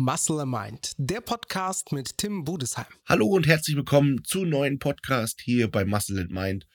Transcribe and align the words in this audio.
Muscle 0.00 0.46
Mind, 0.46 0.92
der 0.96 1.20
Podcast 1.20 1.90
mit 1.90 2.18
Tim 2.18 2.44
Budesheim. 2.44 2.86
Hallo 3.04 3.26
und 3.26 3.48
herzlich 3.48 3.74
willkommen 3.74 4.22
zu 4.22 4.44
neuen 4.44 4.78
Podcast 4.78 5.40
hier 5.40 5.68
bei 5.68 5.84
Muscle 5.84 6.20
and 6.20 6.30
Mind. 6.30 6.68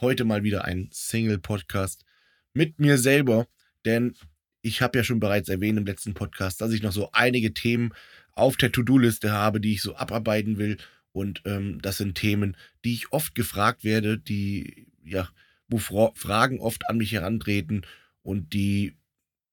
Heute 0.00 0.24
mal 0.24 0.44
wieder 0.44 0.64
ein 0.64 0.88
Single-Podcast 0.90 2.06
mit 2.54 2.80
mir 2.80 2.96
selber, 2.96 3.46
denn 3.84 4.16
ich 4.62 4.80
habe 4.80 4.96
ja 4.96 5.04
schon 5.04 5.20
bereits 5.20 5.50
erwähnt 5.50 5.78
im 5.78 5.84
letzten 5.84 6.14
Podcast, 6.14 6.62
dass 6.62 6.72
ich 6.72 6.82
noch 6.82 6.92
so 6.92 7.10
einige 7.12 7.52
Themen 7.52 7.92
auf 8.32 8.56
der 8.56 8.72
To-Do-Liste 8.72 9.30
habe, 9.30 9.60
die 9.60 9.74
ich 9.74 9.82
so 9.82 9.94
abarbeiten 9.96 10.56
will. 10.56 10.78
Und 11.12 11.42
ähm, 11.44 11.82
das 11.82 11.98
sind 11.98 12.14
Themen, 12.14 12.56
die 12.86 12.94
ich 12.94 13.12
oft 13.12 13.34
gefragt 13.34 13.84
werde, 13.84 14.16
die, 14.16 14.86
ja, 15.04 15.28
wo 15.68 15.76
Fra 15.76 16.12
Fragen 16.14 16.60
oft 16.60 16.88
an 16.88 16.96
mich 16.96 17.12
herantreten 17.12 17.82
und 18.22 18.54
die 18.54 18.96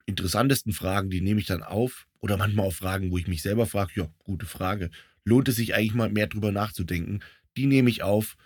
interessantesten 0.08 0.74
Fragen, 0.74 1.12
die 1.12 1.22
nehme 1.22 1.40
ich 1.40 1.46
dann 1.46 1.62
auf. 1.62 2.08
Oder 2.20 2.38
manchmal 2.38 2.66
auch 2.66 2.74
Fragen, 2.74 3.12
wo 3.12 3.20
ich 3.20 3.28
mich 3.28 3.44
selber 3.44 3.68
frage, 3.68 3.92
ja, 3.96 4.10
gute 4.24 4.48
Frage. 4.48 4.90
Lohnt 5.24 5.48
es 5.50 5.58
sich 5.58 5.76
eigentlich 5.76 5.94
mal 5.94 6.10
mehr 6.10 6.26
drüber 6.26 6.52
nachzudenken? 6.52 7.22
Die 7.56 7.68
nehme 7.68 7.92
ich 7.92 8.02
auf 8.02 8.38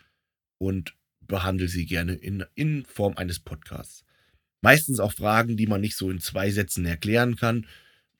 und 0.57 0.95
behandle 1.21 1.69
sie 1.69 1.85
gerne 1.85 2.15
in, 2.15 2.43
in 2.55 2.85
Form 2.85 3.15
eines 3.15 3.39
Podcasts. 3.39 4.03
Meistens 4.61 4.99
auch 4.99 5.13
Fragen, 5.13 5.55
die 5.55 5.67
man 5.67 5.81
nicht 5.81 5.95
so 5.95 6.11
in 6.11 6.19
zwei 6.19 6.51
Sätzen 6.51 6.85
erklären 6.85 7.37
kann. 7.37 7.65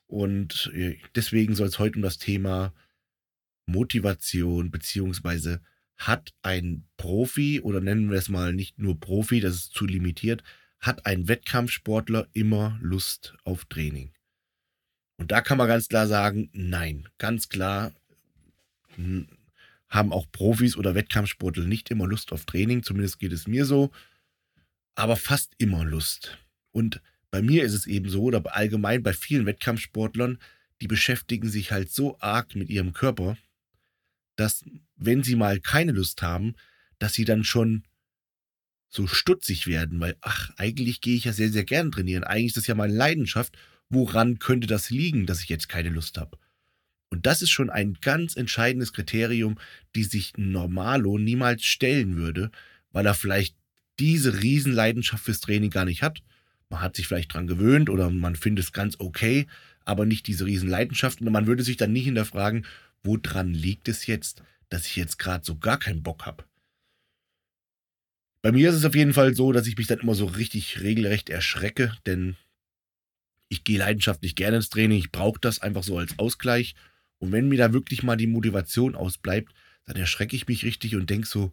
Und 0.07 0.71
äh, 0.73 0.97
deswegen 1.15 1.55
soll 1.55 1.67
es 1.67 1.79
heute 1.79 1.97
um 1.97 2.01
das 2.01 2.17
Thema 2.17 2.73
Motivation 3.65 4.71
beziehungsweise 4.71 5.61
hat 5.97 6.33
ein 6.41 6.85
Profi 6.97 7.61
oder 7.61 7.79
nennen 7.79 8.09
wir 8.09 8.17
es 8.17 8.29
mal 8.29 8.53
nicht 8.53 8.79
nur 8.79 8.99
Profi, 8.99 9.39
das 9.39 9.55
ist 9.55 9.73
zu 9.73 9.85
limitiert, 9.85 10.43
hat 10.81 11.05
ein 11.05 11.27
Wettkampfsportler 11.27 12.27
immer 12.34 12.77
Lust 12.81 13.35
auf 13.43 13.65
Training? 13.65 14.12
Und 15.18 15.32
da 15.32 15.41
kann 15.41 15.57
man 15.57 15.68
ganz 15.68 15.88
klar 15.88 16.07
sagen, 16.07 16.49
nein, 16.51 17.07
ganz 17.20 17.48
klar 17.48 17.93
hm, 18.96 19.27
haben 19.88 20.12
auch 20.12 20.26
Profis 20.32 20.76
oder 20.76 20.96
Wettkampfsportler 20.96 21.65
nicht 21.65 21.91
immer 21.91 22.07
Lust 22.07 22.32
auf 22.32 22.46
Training, 22.46 22.82
zumindest 22.82 23.20
geht 23.20 23.32
es 23.32 23.48
mir 23.48 23.65
so, 23.65 23.91
aber 24.96 25.15
fast 25.15 25.54
immer 25.57 25.85
Lust. 25.85 26.40
Und 26.71 27.01
bei 27.29 27.41
mir 27.41 27.63
ist 27.63 27.73
es 27.73 27.85
eben 27.85 28.10
so, 28.10 28.23
oder 28.23 28.43
allgemein 28.55 29.04
bei 29.04 29.13
vielen 29.13 29.45
Wettkampfsportlern, 29.45 30.40
die 30.82 30.88
beschäftigen 30.88 31.49
sich 31.49 31.71
halt 31.71 31.91
so 31.91 32.18
arg 32.20 32.55
mit 32.55 32.70
ihrem 32.70 32.93
Körper, 32.93 33.38
dass 34.35 34.66
wenn 34.95 35.23
sie 35.23 35.35
mal 35.35 35.60
keine 35.60 35.91
Lust 35.91 36.21
haben, 36.21 36.55
dass 36.98 37.13
sie 37.13 37.26
dann 37.26 37.43
schon 37.43 37.84
so 38.91 39.07
stutzig 39.07 39.67
werden, 39.67 39.99
weil, 39.99 40.17
ach, 40.21 40.51
eigentlich 40.57 41.01
gehe 41.01 41.15
ich 41.15 41.23
ja 41.23 41.34
sehr, 41.34 41.49
sehr 41.49 41.63
gern 41.63 41.91
trainieren. 41.91 42.25
Eigentlich 42.25 42.47
ist 42.47 42.57
das 42.57 42.67
ja 42.67 42.75
meine 42.75 42.93
Leidenschaft. 42.93 43.57
Woran 43.89 44.37
könnte 44.37 44.67
das 44.67 44.89
liegen, 44.89 45.25
dass 45.25 45.41
ich 45.41 45.49
jetzt 45.49 45.70
keine 45.70 45.89
Lust 45.89 46.17
habe? 46.17 46.37
Und 47.09 47.25
das 47.25 47.41
ist 47.41 47.49
schon 47.49 47.70
ein 47.70 47.98
ganz 48.01 48.35
entscheidendes 48.35 48.93
Kriterium, 48.93 49.57
die 49.95 50.03
sich 50.03 50.33
ein 50.37 50.51
Normalo 50.51 51.17
niemals 51.17 51.63
stellen 51.63 52.17
würde, 52.17 52.51
weil 52.91 53.05
er 53.05 53.13
vielleicht 53.13 53.55
diese 53.99 54.41
Riesenleidenschaft 54.41 55.23
fürs 55.23 55.41
Training 55.41 55.70
gar 55.70 55.85
nicht 55.85 56.03
hat. 56.03 56.21
Man 56.70 56.81
hat 56.81 56.95
sich 56.95 57.07
vielleicht 57.07 57.33
dran 57.33 57.48
gewöhnt 57.48 57.89
oder 57.89 58.09
man 58.09 58.35
findet 58.35 58.65
es 58.65 58.71
ganz 58.73 58.95
okay, 58.99 59.48
aber 59.85 60.05
nicht 60.05 60.27
diese 60.27 60.45
Riesenleidenschaft. 60.45 61.21
Und 61.21 61.31
man 61.31 61.48
würde 61.48 61.63
sich 61.63 61.77
dann 61.77 61.93
nicht 61.93 62.05
hinterfragen, 62.05 62.65
woran 63.03 63.53
liegt 63.53 63.87
es 63.87 64.05
jetzt, 64.05 64.44
dass 64.69 64.85
ich 64.85 64.95
jetzt 64.95 65.17
gerade 65.17 65.45
so 65.45 65.57
gar 65.57 65.79
keinen 65.79 66.03
Bock 66.03 66.25
habe. 66.25 66.45
Bei 68.41 68.51
mir 68.51 68.69
ist 68.69 68.75
es 68.75 68.85
auf 68.85 68.95
jeden 68.95 69.13
Fall 69.13 69.35
so, 69.35 69.51
dass 69.51 69.67
ich 69.67 69.78
mich 69.78 69.88
dann 69.88 70.00
immer 70.00 70.16
so 70.16 70.25
richtig 70.25 70.81
regelrecht 70.81 71.29
erschrecke, 71.29 71.95
denn 72.06 72.35
ich 73.50 73.63
gehe 73.63 73.78
leidenschaftlich 73.78 74.35
gerne 74.35 74.57
ins 74.57 74.69
Training, 74.69 74.97
ich 74.97 75.11
brauche 75.11 75.39
das 75.39 75.61
einfach 75.61 75.83
so 75.83 75.97
als 75.97 76.17
Ausgleich. 76.17 76.73
Und 77.19 77.31
wenn 77.31 77.49
mir 77.49 77.57
da 77.57 77.73
wirklich 77.73 78.01
mal 78.01 78.16
die 78.16 78.27
Motivation 78.27 78.95
ausbleibt, 78.95 79.53
dann 79.85 79.95
erschrecke 79.95 80.35
ich 80.35 80.47
mich 80.47 80.63
richtig 80.63 80.95
und 80.95 81.09
denke 81.09 81.27
so, 81.27 81.51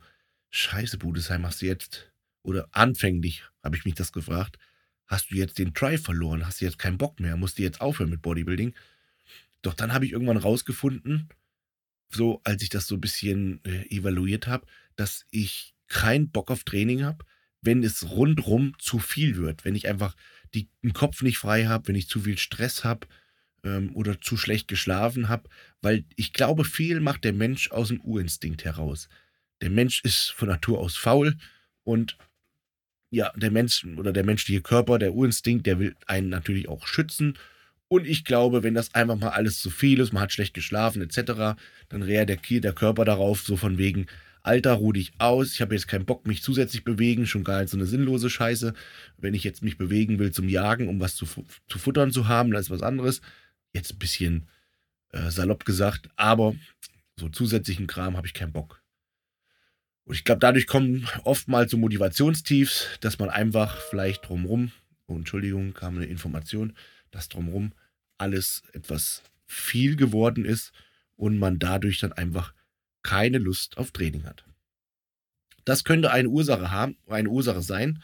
scheiße, 0.51 0.97
Budesheim, 0.97 1.45
hast 1.45 1.61
du 1.61 1.67
jetzt, 1.67 2.11
oder 2.43 2.69
anfänglich 2.73 3.43
habe 3.63 3.77
ich 3.77 3.85
mich 3.85 3.95
das 3.95 4.13
gefragt, 4.13 4.59
hast 5.07 5.31
du 5.31 5.35
jetzt 5.35 5.59
den 5.59 5.75
Try 5.75 5.99
verloren, 5.99 6.47
hast 6.47 6.61
du 6.61 6.65
jetzt 6.65 6.79
keinen 6.79 6.99
Bock 6.99 7.21
mehr, 7.21 7.37
musst 7.37 7.59
du 7.59 7.63
jetzt 7.63 7.81
aufhören 7.81 8.11
mit 8.11 8.23
Bodybuilding. 8.23 8.75
Doch 9.61 9.75
dann 9.75 9.93
habe 9.93 10.07
ich 10.07 10.13
irgendwann 10.13 10.37
rausgefunden, 10.37 11.29
so 12.11 12.41
als 12.45 12.63
ich 12.63 12.71
das 12.71 12.87
so 12.87 12.95
ein 12.95 13.01
bisschen 13.01 13.61
äh, 13.65 13.85
evaluiert 13.95 14.47
habe, 14.47 14.67
dass 14.97 15.27
ich 15.31 15.75
keinen 15.89 16.31
Bock 16.31 16.51
auf 16.51 16.65
Training 16.65 17.05
habe, 17.05 17.25
wenn 17.61 17.83
es 17.83 18.11
rundrum 18.11 18.75
zu 18.79 18.99
viel 18.99 19.37
wird, 19.37 19.65
wenn 19.65 19.75
ich 19.75 19.89
einfach 19.89 20.15
die, 20.55 20.69
den 20.83 20.93
Kopf 20.93 21.23
nicht 21.23 21.39
frei 21.39 21.67
habe, 21.67 21.89
wenn 21.89 21.97
ich 21.97 22.09
zu 22.09 22.21
viel 22.21 22.39
Stress 22.39 22.85
habe 22.85 23.07
ähm, 23.65 23.91
oder 23.95 24.21
zu 24.21 24.37
schlecht 24.37 24.69
geschlafen 24.69 25.29
habe, 25.29 25.49
weil 25.81 26.05
ich 26.17 26.33
glaube, 26.33 26.65
viel 26.65 27.01
macht 27.01 27.25
der 27.25 27.33
Mensch 27.33 27.71
aus 27.71 27.89
dem 27.89 28.01
Urinstinkt 28.01 28.65
heraus. 28.65 29.09
Der 29.61 29.71
Mensch 29.71 30.03
ist 30.05 30.31
von 30.31 30.49
Natur 30.49 30.79
aus 30.79 30.97
faul 30.97 31.37
und 31.85 32.17
ja, 33.11 33.33
der 33.37 33.51
Mensch 33.51 33.85
oder 33.85 34.13
der 34.13 34.25
menschliche 34.25 34.61
Körper, 34.61 34.99
der 34.99 35.15
Urinstinkt, 35.15 35.67
der 35.67 35.79
will 35.79 35.97
einen 36.07 36.29
natürlich 36.29 36.69
auch 36.69 36.87
schützen. 36.87 37.39
Und 37.89 38.07
ich 38.07 38.25
glaube, 38.27 38.63
wenn 38.63 38.75
das 38.75 38.95
einfach 38.95 39.17
mal 39.17 39.31
alles 39.31 39.61
zu 39.61 39.71
viel 39.71 39.99
ist, 40.01 40.13
man 40.13 40.23
hat 40.23 40.33
schlecht 40.33 40.53
geschlafen 40.53 41.01
etc., 41.01 41.59
dann 41.89 42.03
reagiert 42.03 42.65
der 42.65 42.75
Körper 42.75 43.07
darauf, 43.07 43.41
so 43.41 43.57
von 43.57 43.79
wegen, 43.79 44.07
Alter, 44.49 44.73
ruh 44.73 44.93
dich 44.93 45.13
aus, 45.19 45.53
ich 45.53 45.61
habe 45.61 45.75
jetzt 45.75 45.89
keinen 45.89 46.07
Bock, 46.07 46.27
mich 46.27 46.43
zusätzlich 46.43 46.83
bewegen, 46.83 47.27
schon 47.27 47.45
gar 47.45 47.61
nicht 47.61 47.71
so 47.71 47.77
eine 47.77 47.87
sinnlose 47.87 48.31
Scheiße. 48.31 48.73
Wenn 49.19 49.35
ich 49.35 49.45
jetzt 49.45 49.63
mich 49.63 49.77
bewegen 49.77 50.19
will 50.19 50.33
zum 50.33 50.49
Jagen, 50.49 50.89
um 50.89 51.01
was 51.01 51.15
zu, 51.15 51.27
zu 51.69 51.79
futtern 51.79 52.13
zu 52.13 52.29
haben, 52.29 52.51
dann 52.51 52.61
ist 52.61 52.71
was 52.71 52.83
anderes. 52.83 53.21
Jetzt 53.75 53.93
ein 53.93 53.99
bisschen 53.99 54.49
äh, 55.13 55.31
salopp 55.31 55.67
gesagt, 55.67 56.09
aber 56.17 56.55
so 57.17 57.29
zusätzlichen 57.29 57.87
Kram 57.87 58.17
habe 58.17 58.27
ich 58.27 58.33
keinen 58.33 58.53
Bock. 58.53 58.83
Und 60.05 60.15
ich 60.15 60.25
glaube, 60.25 60.41
dadurch 60.41 60.67
kommen 60.67 61.07
oftmals 61.25 61.71
so 61.71 61.77
Motivationstiefs, 61.77 62.99
dass 63.01 63.19
man 63.19 63.29
einfach 63.29 63.77
vielleicht 63.91 64.27
drumrum, 64.27 64.73
oh, 65.07 65.17
Entschuldigung, 65.17 65.75
kam 65.75 65.97
eine 65.97 66.07
Information, 66.07 66.75
dass 67.11 67.29
drumrum 67.29 67.73
alles 68.17 68.63
etwas 68.73 69.23
viel 69.45 69.97
geworden 69.97 70.47
ist 70.47 70.73
und 71.17 71.39
man 71.39 71.59
dadurch 71.59 72.01
dann 72.01 72.15
einfach 72.15 72.55
keine 73.03 73.39
Lust 73.39 73.79
auf 73.79 73.91
Training 73.93 74.25
hat. 74.25 74.45
Das 75.65 75.85
könnte 75.85 76.11
eine 76.11 76.29
Ursache 76.29 76.71
haben, 76.71 76.97
eine 77.07 77.29
Ursache 77.29 77.63
sein. 77.63 78.03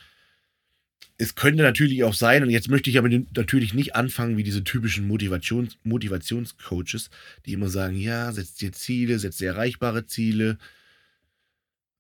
Es 1.16 1.34
könnte 1.34 1.62
natürlich 1.62 2.02
auch 2.04 2.14
sein, 2.14 2.42
und 2.42 2.50
jetzt 2.50 2.68
möchte 2.68 2.90
ich 2.90 2.98
aber 2.98 3.08
natürlich 3.08 3.72
nicht 3.72 3.94
anfangen 3.94 4.36
wie 4.36 4.42
diese 4.42 4.64
typischen 4.64 5.06
Motivations 5.06 5.78
Motivationscoaches, 5.84 7.08
die 7.46 7.52
immer 7.52 7.68
sagen, 7.68 7.96
ja, 7.96 8.32
setz 8.32 8.54
dir 8.54 8.72
Ziele, 8.72 9.18
setz 9.18 9.38
dir 9.38 9.48
erreichbare 9.48 10.06
Ziele 10.06 10.58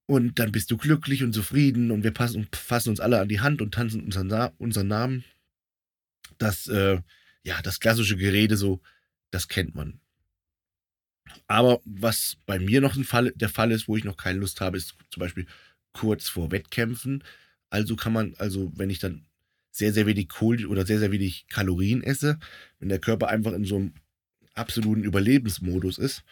und 0.06 0.38
dann 0.38 0.52
bist 0.52 0.70
du 0.70 0.76
glücklich 0.76 1.22
und 1.22 1.32
zufrieden 1.32 1.90
und 1.90 2.02
wir 2.02 2.10
passen, 2.10 2.48
fassen 2.52 2.90
uns 2.90 3.00
alle 3.00 3.20
an 3.20 3.28
die 3.28 3.40
Hand 3.40 3.62
und 3.62 3.72
tanzen 3.72 4.02
unseren, 4.04 4.30
unseren 4.58 4.88
Namen. 4.88 5.24
Das, 6.38 6.66
äh, 6.66 7.00
ja, 7.42 7.62
das 7.62 7.80
klassische 7.80 8.16
Gerede 8.16 8.56
so, 8.56 8.82
das 9.30 9.48
kennt 9.48 9.74
man. 9.74 10.00
Aber 11.46 11.80
was 11.84 12.36
bei 12.46 12.58
mir 12.58 12.80
noch 12.80 12.96
Fall, 13.04 13.32
der 13.34 13.48
Fall 13.48 13.72
ist, 13.72 13.88
wo 13.88 13.96
ich 13.96 14.04
noch 14.04 14.16
keine 14.16 14.38
Lust 14.40 14.60
habe, 14.60 14.76
ist 14.76 14.94
zum 15.10 15.20
Beispiel 15.20 15.46
kurz 15.92 16.28
vor 16.28 16.50
Wettkämpfen. 16.50 17.24
Also 17.70 17.96
kann 17.96 18.12
man, 18.12 18.34
also 18.38 18.72
wenn 18.76 18.90
ich 18.90 18.98
dann 18.98 19.26
sehr, 19.70 19.92
sehr 19.92 20.06
wenig 20.06 20.28
Kohl 20.28 20.66
oder 20.66 20.86
sehr, 20.86 20.98
sehr 20.98 21.10
wenig 21.10 21.46
Kalorien 21.48 22.02
esse, 22.02 22.38
wenn 22.78 22.88
der 22.88 23.00
Körper 23.00 23.28
einfach 23.28 23.52
in 23.52 23.64
so 23.64 23.76
einem 23.76 23.94
absoluten 24.54 25.02
Überlebensmodus 25.02 25.98
ist. 25.98 26.22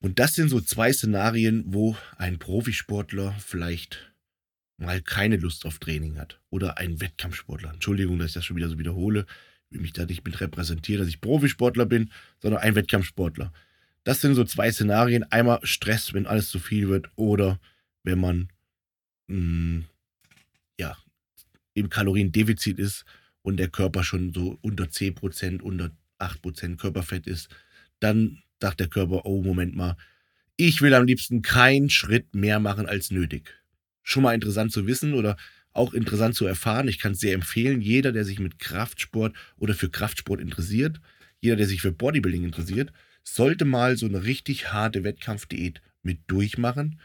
Und 0.00 0.18
das 0.18 0.34
sind 0.34 0.48
so 0.48 0.60
zwei 0.60 0.92
Szenarien, 0.92 1.64
wo 1.66 1.96
ein 2.16 2.38
Profisportler 2.38 3.34
vielleicht 3.38 4.12
mal 4.78 5.00
keine 5.00 5.36
Lust 5.36 5.64
auf 5.64 5.78
Training 5.78 6.18
hat. 6.18 6.40
Oder 6.50 6.78
ein 6.78 7.00
Wettkampfsportler. 7.00 7.72
Entschuldigung, 7.72 8.18
dass 8.18 8.28
ich 8.28 8.34
das 8.34 8.44
schon 8.44 8.56
wieder 8.56 8.68
so 8.68 8.78
wiederhole. 8.78 9.26
Ich 9.70 9.76
will 9.76 9.82
mich 9.82 9.92
da 9.92 10.04
nicht 10.04 10.24
mit 10.24 10.40
repräsentieren, 10.40 11.00
dass 11.00 11.08
ich 11.08 11.20
Profisportler 11.20 11.86
bin, 11.86 12.10
sondern 12.40 12.60
ein 12.62 12.74
Wettkampfsportler. 12.74 13.52
Das 14.06 14.20
sind 14.20 14.36
so 14.36 14.44
zwei 14.44 14.70
Szenarien. 14.70 15.24
Einmal 15.32 15.58
Stress, 15.64 16.14
wenn 16.14 16.28
alles 16.28 16.48
zu 16.48 16.60
viel 16.60 16.88
wird, 16.88 17.10
oder 17.16 17.58
wenn 18.04 18.20
man 18.20 18.48
mh, 19.26 19.36
mm, 19.36 19.84
ja, 20.78 20.96
im 21.74 21.88
Kaloriendefizit 21.88 22.78
ist 22.78 23.04
und 23.42 23.56
der 23.56 23.66
Körper 23.66 24.04
schon 24.04 24.32
so 24.32 24.60
unter 24.62 24.84
10%, 24.84 25.60
unter 25.60 25.90
8% 26.20 26.76
Körperfett 26.76 27.26
ist, 27.26 27.48
dann 27.98 28.44
sagt 28.60 28.78
der 28.78 28.86
Körper, 28.86 29.26
oh, 29.26 29.42
Moment 29.42 29.74
mal, 29.74 29.96
ich 30.56 30.82
will 30.82 30.94
am 30.94 31.04
liebsten 31.04 31.42
keinen 31.42 31.90
Schritt 31.90 32.32
mehr 32.32 32.60
machen 32.60 32.86
als 32.86 33.10
nötig. 33.10 33.60
Schon 34.04 34.22
mal 34.22 34.36
interessant 34.36 34.70
zu 34.70 34.86
wissen 34.86 35.14
oder 35.14 35.36
auch 35.72 35.94
interessant 35.94 36.36
zu 36.36 36.46
erfahren. 36.46 36.86
Ich 36.86 37.00
kann 37.00 37.12
es 37.12 37.18
sehr 37.18 37.34
empfehlen. 37.34 37.80
Jeder, 37.80 38.12
der 38.12 38.24
sich 38.24 38.38
mit 38.38 38.60
Kraftsport 38.60 39.34
oder 39.56 39.74
für 39.74 39.90
Kraftsport 39.90 40.40
interessiert, 40.40 41.00
jeder, 41.40 41.56
der 41.56 41.66
sich 41.66 41.82
für 41.82 41.90
Bodybuilding 41.90 42.44
interessiert, 42.44 42.92
sollte 43.28 43.64
mal 43.64 43.96
so 43.96 44.06
eine 44.06 44.24
richtig 44.24 44.72
harte 44.72 45.04
Wettkampfdiät 45.04 45.82
mit 46.02 46.20
durchmachen. 46.26 47.00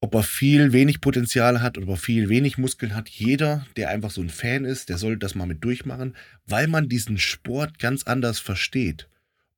Ob 0.00 0.14
er 0.14 0.24
viel, 0.24 0.72
wenig 0.72 1.00
Potenzial 1.00 1.62
hat 1.62 1.78
oder 1.78 1.86
ob 1.86 1.94
er 1.94 1.96
viel, 1.96 2.28
wenig 2.28 2.58
Muskeln 2.58 2.94
hat, 2.94 3.08
jeder, 3.08 3.64
der 3.76 3.88
einfach 3.90 4.10
so 4.10 4.20
ein 4.20 4.30
Fan 4.30 4.64
ist, 4.64 4.88
der 4.88 4.98
sollte 4.98 5.18
das 5.18 5.36
mal 5.36 5.46
mit 5.46 5.62
durchmachen, 5.62 6.16
weil 6.44 6.66
man 6.66 6.88
diesen 6.88 7.18
Sport 7.18 7.78
ganz 7.78 8.02
anders 8.04 8.40
versteht. 8.40 9.08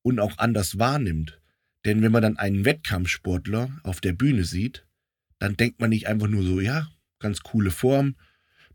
und 0.03 0.21
auch 0.21 0.37
anders 0.37 0.79
wahrnimmt. 0.79 1.41
Denn 1.87 2.03
wenn 2.03 2.13
man 2.13 2.23
dann 2.23 2.37
einen 2.37 2.67
Wettkampfsportler 2.67 3.81
auf 3.85 4.03
der 4.03 4.13
Bühne 4.13 4.45
sieht, 4.45 4.87
dann 5.39 5.57
denkt 5.57 5.81
man 5.81 5.89
nicht 5.91 6.07
einfach 6.09 6.29
nur 6.29 6.43
so, 6.43 6.61
ja, 6.61 6.89
ganz 7.19 7.41
coole 7.41 7.71
Form, 7.71 8.15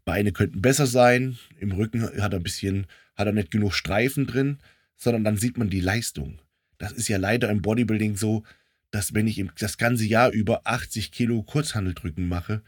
Beine 0.05 0.31
könnten 0.31 0.61
besser 0.61 0.87
sein, 0.87 1.37
im 1.59 1.71
Rücken 1.71 2.01
hat 2.01 2.33
er 2.33 2.39
ein 2.39 2.43
bisschen, 2.43 2.87
hat 3.15 3.27
er 3.27 3.33
nicht 3.33 3.51
genug 3.51 3.75
Streifen 3.75 4.25
drin, 4.25 4.57
sondern 4.95 5.23
dann 5.23 5.37
sieht 5.37 5.59
man 5.59 5.69
die 5.69 5.81
Leistung. 5.81 6.39
Das 6.79 6.91
ist 6.91 7.07
ja 7.07 7.17
leider 7.17 7.49
im 7.49 7.61
Bodybuilding 7.61 8.15
so, 8.15 8.43
dass 8.89 9.13
wenn 9.13 9.27
ich 9.27 9.45
das 9.59 9.77
ganze 9.77 10.05
Jahr 10.05 10.31
über 10.31 10.61
80 10.65 11.11
Kilo 11.11 11.43
Kurzhandeldrücken 11.43 12.27
mache, 12.27 12.63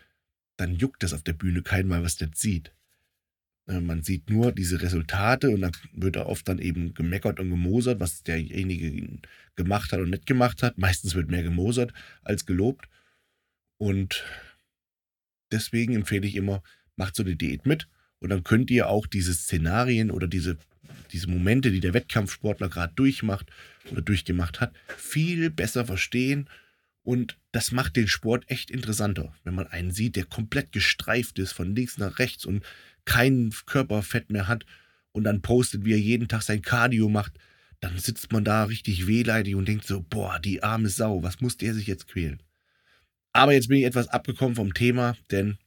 dann 0.57 0.75
juckt 0.75 1.01
das 1.01 1.13
auf 1.13 1.23
der 1.23 1.33
Bühne 1.33 1.63
kein 1.63 1.87
Mal, 1.87 2.03
was 2.03 2.17
der 2.17 2.29
sieht. 2.35 2.71
Äh, 3.67 3.79
man 3.79 4.03
sieht 4.03 4.29
nur 4.29 4.51
diese 4.51 4.81
Resultate 4.81 5.49
und 5.49 5.61
dann 5.61 5.71
wird 5.93 6.17
da 6.17 6.25
oft 6.25 6.47
dann 6.47 6.59
eben 6.59 6.93
gemeckert 6.93 7.39
und 7.39 7.49
gemosert, 7.49 7.99
was 7.99 8.21
derjenige 8.21 9.19
gemacht 9.55 9.91
hat 9.91 9.99
und 9.99 10.11
nicht 10.11 10.27
gemacht 10.27 10.61
hat. 10.61 10.77
Meistens 10.77 11.15
wird 11.15 11.31
mehr 11.31 11.43
gemosert 11.43 11.93
als 12.21 12.45
gelobt. 12.45 12.87
Und 13.77 14.23
deswegen 15.51 15.95
empfehle 15.95 16.27
ich 16.27 16.35
immer, 16.35 16.61
macht 16.95 17.15
so 17.15 17.23
eine 17.23 17.35
Diät 17.35 17.65
mit 17.65 17.87
und 18.19 18.29
dann 18.29 18.43
könnt 18.43 18.69
ihr 18.69 18.87
auch 18.87 19.07
diese 19.07 19.33
Szenarien 19.33 20.11
oder 20.11 20.27
diese, 20.27 20.57
diese 21.11 21.27
Momente, 21.27 21.71
die 21.71 21.79
der 21.79 21.93
Wettkampfsportler 21.93 22.69
gerade 22.69 22.93
durchmacht 22.95 23.47
oder 23.91 24.01
durchgemacht 24.01 24.61
hat, 24.61 24.73
viel 24.97 25.49
besser 25.49 25.85
verstehen. 25.85 26.49
Und 27.03 27.37
das 27.51 27.71
macht 27.71 27.95
den 27.95 28.07
Sport 28.07 28.49
echt 28.49 28.69
interessanter, 28.69 29.33
wenn 29.43 29.55
man 29.55 29.67
einen 29.67 29.91
sieht, 29.91 30.15
der 30.15 30.25
komplett 30.25 30.71
gestreift 30.71 31.39
ist 31.39 31.51
von 31.51 31.75
links 31.75 31.97
nach 31.97 32.19
rechts 32.19 32.45
und 32.45 32.63
kein 33.05 33.51
Körperfett 33.65 34.29
mehr 34.29 34.47
hat 34.47 34.65
und 35.11 35.23
dann 35.23 35.41
postet, 35.41 35.83
wie 35.83 35.93
er 35.93 35.99
jeden 35.99 36.27
Tag 36.27 36.43
sein 36.43 36.61
Cardio 36.61 37.09
macht, 37.09 37.33
dann 37.79 37.97
sitzt 37.97 38.31
man 38.31 38.43
da 38.43 38.65
richtig 38.65 39.07
wehleidig 39.07 39.55
und 39.55 39.67
denkt 39.67 39.85
so, 39.85 40.01
boah, 40.01 40.39
die 40.39 40.61
arme 40.61 40.89
Sau, 40.89 41.23
was 41.23 41.41
muss 41.41 41.57
der 41.57 41.73
sich 41.73 41.87
jetzt 41.87 42.07
quälen? 42.07 42.41
Aber 43.33 43.53
jetzt 43.53 43.67
bin 43.67 43.79
ich 43.79 43.85
etwas 43.85 44.07
abgekommen 44.07 44.55
vom 44.55 44.73
Thema, 44.73 45.17
denn 45.31 45.57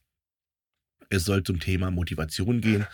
es 1.09 1.25
soll 1.25 1.43
zum 1.43 1.59
Thema 1.59 1.91
Motivation 1.91 2.61
gehen. 2.61 2.87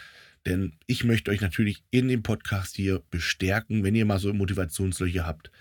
Denn 0.45 0.73
ich 0.87 1.03
möchte 1.03 1.31
euch 1.31 1.41
natürlich 1.41 1.83
in 1.91 2.07
dem 2.07 2.23
Podcast 2.23 2.75
hier 2.75 3.03
bestärken, 3.09 3.83
wenn 3.83 3.95
ihr 3.95 4.05
mal 4.05 4.19
so 4.19 4.33
Motivationslöcher 4.33 5.25
habt, 5.25 5.51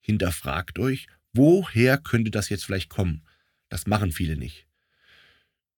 hinterfragt 0.00 0.78
euch, 0.78 1.08
woher 1.32 1.98
könnte 1.98 2.30
das 2.30 2.48
jetzt 2.48 2.64
vielleicht 2.64 2.90
kommen? 2.90 3.22
Das 3.68 3.86
machen 3.86 4.12
viele 4.12 4.36
nicht. 4.36 4.66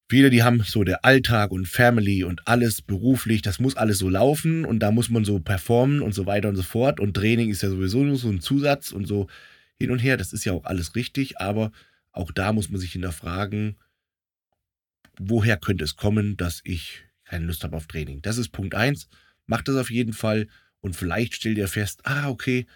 Viele, 0.08 0.28
die 0.28 0.42
haben 0.42 0.62
so 0.62 0.84
der 0.84 1.06
Alltag 1.06 1.52
und 1.52 1.66
Family 1.66 2.22
und 2.22 2.46
alles 2.46 2.82
beruflich, 2.82 3.40
das 3.40 3.58
muss 3.58 3.76
alles 3.76 3.96
so 3.96 4.10
laufen 4.10 4.66
und 4.66 4.80
da 4.80 4.90
muss 4.90 5.08
man 5.08 5.24
so 5.24 5.40
performen 5.40 6.02
und 6.02 6.12
so 6.12 6.26
weiter 6.26 6.50
und 6.50 6.56
so 6.56 6.62
fort. 6.62 7.00
Und 7.00 7.14
Training 7.14 7.48
ist 7.48 7.62
ja 7.62 7.70
sowieso 7.70 8.04
nur 8.04 8.16
so 8.16 8.28
ein 8.28 8.40
Zusatz 8.40 8.92
und 8.92 9.06
so 9.06 9.28
hin 9.78 9.90
und 9.90 10.00
her. 10.00 10.18
Das 10.18 10.34
ist 10.34 10.44
ja 10.44 10.52
auch 10.52 10.64
alles 10.64 10.96
richtig, 10.96 11.40
aber 11.40 11.72
auch 12.10 12.30
da 12.30 12.52
muss 12.52 12.68
man 12.68 12.78
sich 12.78 12.92
hinterfragen, 12.92 13.78
woher 15.18 15.56
könnte 15.56 15.84
es 15.84 15.96
kommen, 15.96 16.36
dass 16.36 16.60
ich 16.62 17.04
keine 17.32 17.46
Lust 17.46 17.64
habe 17.64 17.76
auf 17.76 17.86
Training. 17.86 18.20
Das 18.20 18.36
ist 18.36 18.50
Punkt 18.50 18.74
1. 18.74 19.08
Macht 19.46 19.66
das 19.66 19.76
auf 19.76 19.90
jeden 19.90 20.12
Fall 20.12 20.48
und 20.80 20.94
vielleicht 20.94 21.34
stellt 21.34 21.56
ihr 21.56 21.66
fest, 21.66 22.00
ah, 22.04 22.28
okay, 22.28 22.66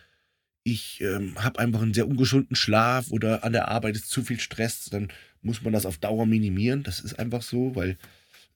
ich 0.62 1.00
ähm, 1.02 1.34
habe 1.36 1.58
einfach 1.58 1.82
einen 1.82 1.92
sehr 1.92 2.08
ungesunden 2.08 2.56
Schlaf 2.56 3.10
oder 3.10 3.44
an 3.44 3.52
der 3.52 3.68
Arbeit 3.68 3.96
ist 3.96 4.08
zu 4.08 4.22
viel 4.22 4.40
Stress, 4.40 4.86
dann 4.86 5.12
muss 5.42 5.62
man 5.62 5.74
das 5.74 5.84
auf 5.84 5.98
Dauer 5.98 6.24
minimieren. 6.24 6.82
Das 6.82 7.00
ist 7.00 7.18
einfach 7.18 7.42
so, 7.42 7.76
weil 7.76 7.98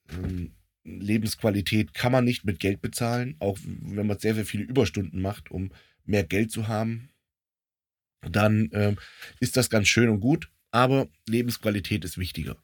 ähm, 0.09 0.53
Lebensqualität 0.85 1.93
kann 1.93 2.13
man 2.13 2.25
nicht 2.25 2.45
mit 2.45 2.59
Geld 2.61 2.81
bezahlen, 2.81 3.37
auch 3.39 3.59
wenn 3.63 4.07
man 4.07 4.19
sehr, 4.19 4.35
sehr 4.35 4.47
viele 4.47 4.65
Überstunden 4.65 5.21
macht, 5.21 5.51
um 5.51 5.71
mehr 6.05 6.25
Geld 6.25 6.51
zu 6.51 6.67
haben. 6.67 7.11
Dann 8.23 8.71
ähm, 8.73 8.97
ist 9.39 9.59
das 9.59 9.69
ganz 9.69 9.87
schön 9.87 10.09
und 10.09 10.21
gut, 10.21 10.51
aber 10.71 11.09
Lebensqualität 11.29 12.05
ist 12.07 12.17
wichtiger. 12.17 12.57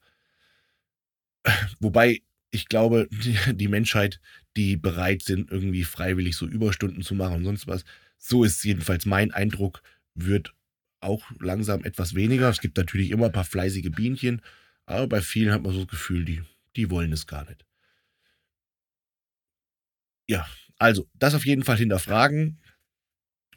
Wobei 1.81 2.23
ich 2.57 2.69
glaube, 2.69 3.09
die, 3.53 3.69
Menschheit, 3.69 4.21
die 4.57 4.77
bereit 4.77 5.23
sind, 5.23 5.51
irgendwie 5.51 5.85
freiwillig 5.85 6.37
so 6.37 6.47
Überstunden 6.47 7.03
zu 7.03 7.15
machen 7.15 7.37
und 7.37 7.45
sonst 7.45 7.67
was, 7.67 7.85
so 8.19 8.45
ist 8.45 8.65
jedenfalls 8.65 9.07
mein 9.07 9.31
Eindruck, 9.31 9.83
wird 10.15 10.55
auch 11.01 11.31
langsam 11.39 11.85
etwas 11.85 12.15
weniger. 12.15 12.49
Es 12.49 12.61
gibt 12.61 12.79
natürlich 12.79 13.11
immer 13.11 13.27
ein 13.27 13.33
paar 13.33 13.45
fleißige 13.45 13.91
Bienchen, 13.95 14.41
aber 14.87 15.07
bei 15.07 15.21
vielen 15.21 15.53
hat 15.53 15.63
man 15.63 15.73
so 15.73 15.81
das 15.81 15.89
Gefühl, 15.89 16.25
die, 16.25 16.43
die 16.75 16.91
wollen 16.91 17.13
es 17.13 17.27
gar 17.27 17.45
nicht. 17.45 17.65
Ja, 20.29 20.47
also 20.79 21.07
das 21.15 21.35
auf 21.35 21.47
jeden 21.47 21.63
Fall 21.63 21.77
hinterfragen 21.77 22.59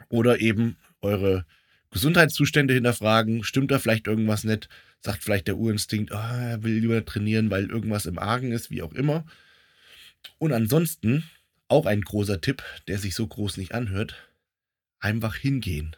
oder 0.09 0.39
eben 0.39 0.77
eure 1.01 1.45
Gesundheitszustände 1.91 2.73
hinterfragen. 2.73 3.43
Stimmt 3.43 3.71
da 3.71 3.79
vielleicht 3.79 4.07
irgendwas 4.07 4.43
nicht? 4.43 4.69
Sagt 5.01 5.23
vielleicht 5.23 5.47
der 5.47 5.57
Urinstinkt, 5.57 6.11
oh, 6.11 6.15
er 6.15 6.63
will 6.63 6.73
lieber 6.73 7.03
trainieren, 7.05 7.49
weil 7.49 7.69
irgendwas 7.69 8.05
im 8.05 8.19
Argen 8.19 8.51
ist, 8.51 8.69
wie 8.69 8.81
auch 8.81 8.93
immer. 8.93 9.25
Und 10.37 10.51
ansonsten 10.51 11.23
auch 11.67 11.85
ein 11.85 12.01
großer 12.01 12.41
Tipp, 12.41 12.63
der 12.87 12.97
sich 12.97 13.15
so 13.15 13.25
groß 13.25 13.57
nicht 13.57 13.73
anhört 13.73 14.29
einfach 14.99 15.35
hingehen. 15.35 15.95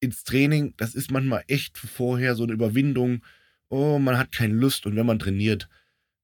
Ins 0.00 0.24
Training, 0.24 0.74
das 0.76 0.94
ist 0.94 1.10
manchmal 1.10 1.44
echt 1.48 1.76
vorher 1.76 2.34
so 2.34 2.44
eine 2.44 2.52
Überwindung. 2.52 3.22
Oh, 3.68 3.98
man 3.98 4.16
hat 4.16 4.32
keine 4.32 4.54
Lust 4.54 4.86
und 4.86 4.96
wenn 4.96 5.06
man 5.06 5.18
trainiert, 5.18 5.68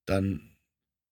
dann 0.07 0.57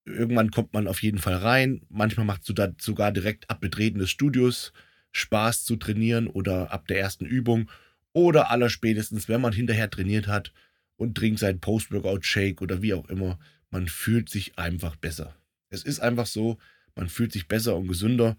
irgendwann 0.05 0.51
kommt 0.51 0.73
man 0.73 0.89
auf 0.89 1.03
jeden 1.03 1.19
Fall 1.19 1.35
rein. 1.35 1.83
Manchmal 1.89 2.27
macht 2.27 2.45
sogar 2.45 3.13
direkt 3.13 3.51
ab 3.51 3.61
Betreten 3.61 3.99
des 3.99 4.11
Studios 4.11 4.73
Spaß 5.15 5.65
zu 5.65 5.77
trainieren 5.77 6.27
oder 6.27 6.73
ab 6.73 6.87
der 6.89 6.99
ersten 6.99 7.25
Übung 7.25 7.71
oder 8.13 8.51
allerspätestens, 8.51 9.29
wenn 9.29 9.41
man 9.41 9.53
hinterher 9.53 9.91
trainiert 9.91 10.27
hat 10.27 10.53
und 10.97 11.17
trinkt 11.17 11.39
seinen 11.39 11.61
Post-Workout-Shake 11.61 12.61
oder 12.61 12.83
wie 12.83 12.95
auch 12.95 13.09
immer, 13.09 13.39
man 13.71 13.89
fühlt 13.89 14.29
sich 14.29 14.59
einfach 14.59 14.97
besser. 14.97 15.37
Es 15.71 15.83
ist 15.83 16.01
einfach 16.01 16.27
so, 16.27 16.59
man 16.95 17.09
fühlt 17.09 17.33
sich 17.33 17.49
besser 17.49 17.77
und 17.77 17.89
gesünder 17.89 18.37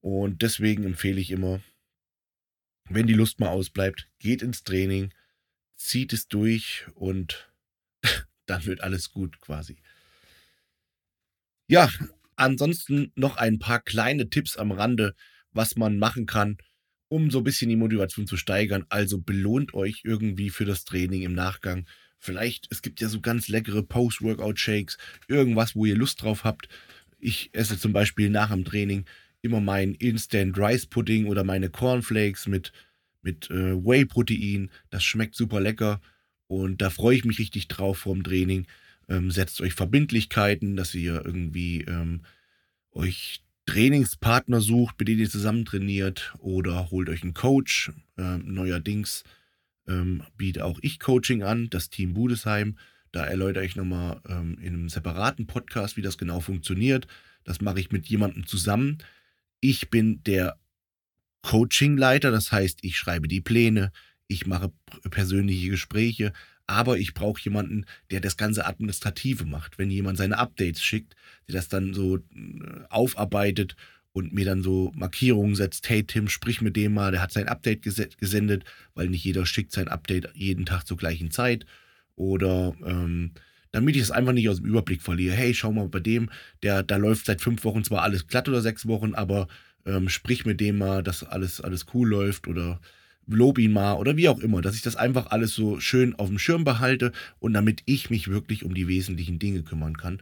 und 0.00 0.42
deswegen 0.42 0.84
empfehle 0.84 1.20
ich 1.20 1.30
immer, 1.30 1.60
wenn 2.88 3.06
die 3.06 3.14
Lust 3.14 3.40
mal 3.40 3.48
ausbleibt, 3.48 4.08
geht 4.18 4.42
ins 4.42 4.64
Training, 4.64 5.12
zieht 5.76 6.12
es 6.12 6.28
durch 6.28 6.86
und 6.94 7.52
dann 8.46 8.64
wird 8.64 8.82
alles 8.82 9.10
gut 9.10 9.40
quasi. 9.40 9.76
Ja, 11.68 11.90
ansonsten 12.36 13.12
noch 13.14 13.36
ein 13.36 13.58
paar 13.58 13.80
kleine 13.80 14.30
Tipps 14.30 14.56
am 14.56 14.72
Rande, 14.72 15.14
was 15.58 15.74
man 15.74 15.98
machen 15.98 16.24
kann, 16.24 16.56
um 17.08 17.32
so 17.32 17.38
ein 17.38 17.44
bisschen 17.44 17.68
die 17.68 17.76
Motivation 17.76 18.28
zu 18.28 18.36
steigern. 18.36 18.86
Also 18.90 19.18
belohnt 19.18 19.74
euch 19.74 20.02
irgendwie 20.04 20.50
für 20.50 20.64
das 20.64 20.84
Training 20.84 21.22
im 21.22 21.34
Nachgang. 21.34 21.84
Vielleicht, 22.20 22.68
es 22.70 22.80
gibt 22.80 23.00
ja 23.00 23.08
so 23.08 23.20
ganz 23.20 23.48
leckere 23.48 23.82
Post-Workout-Shakes, 23.82 24.98
irgendwas, 25.26 25.74
wo 25.74 25.84
ihr 25.84 25.96
Lust 25.96 26.22
drauf 26.22 26.44
habt. 26.44 26.68
Ich 27.18 27.50
esse 27.52 27.76
zum 27.76 27.92
Beispiel 27.92 28.30
nach 28.30 28.50
dem 28.50 28.64
Training 28.64 29.04
immer 29.42 29.60
mein 29.60 29.94
Instant 29.94 30.56
Rice 30.56 30.86
Pudding 30.86 31.26
oder 31.26 31.42
meine 31.42 31.70
Cornflakes 31.70 32.46
mit, 32.46 32.72
mit 33.22 33.50
äh, 33.50 33.74
Whey-Protein. 33.74 34.70
Das 34.90 35.02
schmeckt 35.02 35.34
super 35.34 35.60
lecker 35.60 36.00
und 36.46 36.80
da 36.80 36.88
freue 36.88 37.16
ich 37.16 37.24
mich 37.24 37.40
richtig 37.40 37.66
drauf 37.66 37.98
vorm 37.98 38.22
Training. 38.22 38.68
Ähm, 39.08 39.32
setzt 39.32 39.60
euch 39.60 39.74
Verbindlichkeiten, 39.74 40.76
dass 40.76 40.94
ihr 40.94 41.24
irgendwie 41.24 41.82
ähm, 41.82 42.22
euch 42.92 43.42
Trainingspartner 43.68 44.62
sucht, 44.62 44.98
mit 44.98 45.08
denen 45.08 45.20
ihr 45.20 45.28
zusammen 45.28 45.66
trainiert 45.66 46.34
oder 46.38 46.90
holt 46.90 47.10
euch 47.10 47.22
einen 47.22 47.34
Coach. 47.34 47.92
Ähm, 48.16 48.42
neuerdings 48.46 49.24
ähm, 49.86 50.22
biete 50.38 50.64
auch 50.64 50.78
ich 50.80 50.98
Coaching 50.98 51.42
an, 51.42 51.68
das 51.68 51.90
Team 51.90 52.14
Budesheim. 52.14 52.78
Da 53.12 53.26
erläutere 53.26 53.66
ich 53.66 53.76
nochmal 53.76 54.22
ähm, 54.26 54.56
in 54.62 54.68
einem 54.72 54.88
separaten 54.88 55.46
Podcast, 55.46 55.98
wie 55.98 56.02
das 56.02 56.16
genau 56.16 56.40
funktioniert. 56.40 57.06
Das 57.44 57.60
mache 57.60 57.78
ich 57.78 57.92
mit 57.92 58.06
jemandem 58.06 58.46
zusammen, 58.46 58.98
ich 59.60 59.90
bin 59.90 60.22
der 60.22 60.58
Coachingleiter, 61.42 62.30
das 62.30 62.50
heißt, 62.50 62.78
ich 62.82 62.96
schreibe 62.96 63.28
die 63.28 63.42
Pläne, 63.42 63.92
ich 64.28 64.46
mache 64.46 64.72
persönliche 65.10 65.68
Gespräche, 65.68 66.32
aber 66.68 66.98
ich 66.98 67.14
brauche 67.14 67.40
jemanden, 67.42 67.86
der 68.10 68.20
das 68.20 68.36
ganze 68.36 68.66
Administrative 68.66 69.44
macht. 69.46 69.78
Wenn 69.78 69.90
jemand 69.90 70.18
seine 70.18 70.38
Updates 70.38 70.82
schickt, 70.82 71.16
der 71.48 71.54
das 71.54 71.68
dann 71.68 71.94
so 71.94 72.18
äh, 72.18 72.20
aufarbeitet 72.90 73.74
und 74.12 74.34
mir 74.34 74.44
dann 74.44 74.62
so 74.62 74.92
Markierungen 74.94 75.56
setzt, 75.56 75.88
hey 75.88 76.04
Tim, 76.04 76.28
sprich 76.28 76.60
mit 76.60 76.76
dem 76.76 76.92
mal, 76.92 77.10
der 77.10 77.22
hat 77.22 77.32
sein 77.32 77.48
Update 77.48 77.82
gesendet, 77.82 78.64
weil 78.94 79.08
nicht 79.08 79.24
jeder 79.24 79.46
schickt 79.46 79.72
sein 79.72 79.88
Update 79.88 80.28
jeden 80.34 80.66
Tag 80.66 80.86
zur 80.86 80.98
gleichen 80.98 81.30
Zeit. 81.30 81.64
Oder 82.16 82.74
ähm, 82.84 83.32
damit 83.70 83.96
ich 83.96 84.02
es 84.02 84.10
einfach 84.10 84.32
nicht 84.32 84.48
aus 84.50 84.58
dem 84.58 84.66
Überblick 84.66 85.00
verliere. 85.00 85.34
Hey, 85.34 85.54
schau 85.54 85.72
mal 85.72 85.88
bei 85.88 86.00
dem, 86.00 86.30
der, 86.62 86.82
da 86.82 86.96
läuft 86.96 87.26
seit 87.26 87.40
fünf 87.40 87.64
Wochen 87.64 87.82
zwar 87.82 88.02
alles 88.02 88.26
glatt 88.26 88.48
oder 88.48 88.60
sechs 88.60 88.86
Wochen, 88.86 89.14
aber 89.14 89.48
ähm, 89.86 90.10
sprich 90.10 90.44
mit 90.44 90.60
dem 90.60 90.76
mal, 90.76 91.02
dass 91.02 91.24
alles, 91.24 91.62
alles 91.62 91.86
cool 91.94 92.08
läuft 92.08 92.46
oder 92.46 92.80
lob 93.28 93.58
ihn 93.58 93.72
mal 93.72 93.94
oder 93.94 94.16
wie 94.16 94.28
auch 94.28 94.40
immer, 94.40 94.62
dass 94.62 94.74
ich 94.74 94.82
das 94.82 94.96
einfach 94.96 95.26
alles 95.30 95.54
so 95.54 95.80
schön 95.80 96.14
auf 96.16 96.28
dem 96.28 96.38
Schirm 96.38 96.64
behalte 96.64 97.12
und 97.38 97.52
damit 97.52 97.82
ich 97.84 98.10
mich 98.10 98.28
wirklich 98.28 98.64
um 98.64 98.74
die 98.74 98.88
wesentlichen 98.88 99.38
Dinge 99.38 99.62
kümmern 99.62 99.96
kann. 99.96 100.20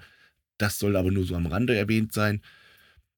Das 0.59 0.79
soll 0.79 0.97
aber 0.97 1.11
nur 1.11 1.25
so 1.25 1.37
am 1.37 1.47
Rande 1.47 1.77
erwähnt 1.77 2.13
sein. 2.13 2.41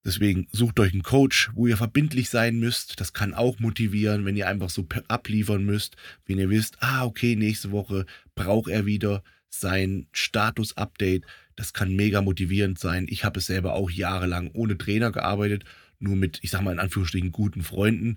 Deswegen 0.04 0.46
sucht 0.52 0.78
euch 0.80 0.92
einen 0.92 1.02
Coach, 1.02 1.50
wo 1.54 1.66
ihr 1.66 1.76
verbindlich 1.76 2.30
sein 2.30 2.58
müsst. 2.58 3.00
Das 3.00 3.12
kann 3.12 3.34
auch 3.34 3.58
motivieren, 3.58 4.24
wenn 4.24 4.36
ihr 4.36 4.48
einfach 4.48 4.70
so 4.70 4.86
abliefern 5.08 5.64
müsst, 5.64 5.96
wenn 6.26 6.38
ihr 6.38 6.50
wisst, 6.50 6.76
ah, 6.80 7.04
okay, 7.04 7.36
nächste 7.36 7.72
Woche 7.72 8.06
braucht 8.34 8.70
er 8.70 8.86
wieder 8.86 9.22
sein 9.50 10.06
Status-Update. 10.12 11.24
Das 11.56 11.72
kann 11.72 11.96
mega 11.96 12.22
motivierend 12.22 12.78
sein. 12.78 13.06
Ich 13.08 13.24
habe 13.24 13.40
es 13.40 13.46
selber 13.46 13.74
auch 13.74 13.90
jahrelang 13.90 14.50
ohne 14.52 14.78
Trainer 14.78 15.10
gearbeitet, 15.10 15.64
nur 15.98 16.16
mit, 16.16 16.38
ich 16.42 16.50
sag 16.50 16.62
mal 16.62 16.72
in 16.72 16.78
Anführungsstrichen, 16.78 17.32
guten 17.32 17.62
Freunden. 17.62 18.16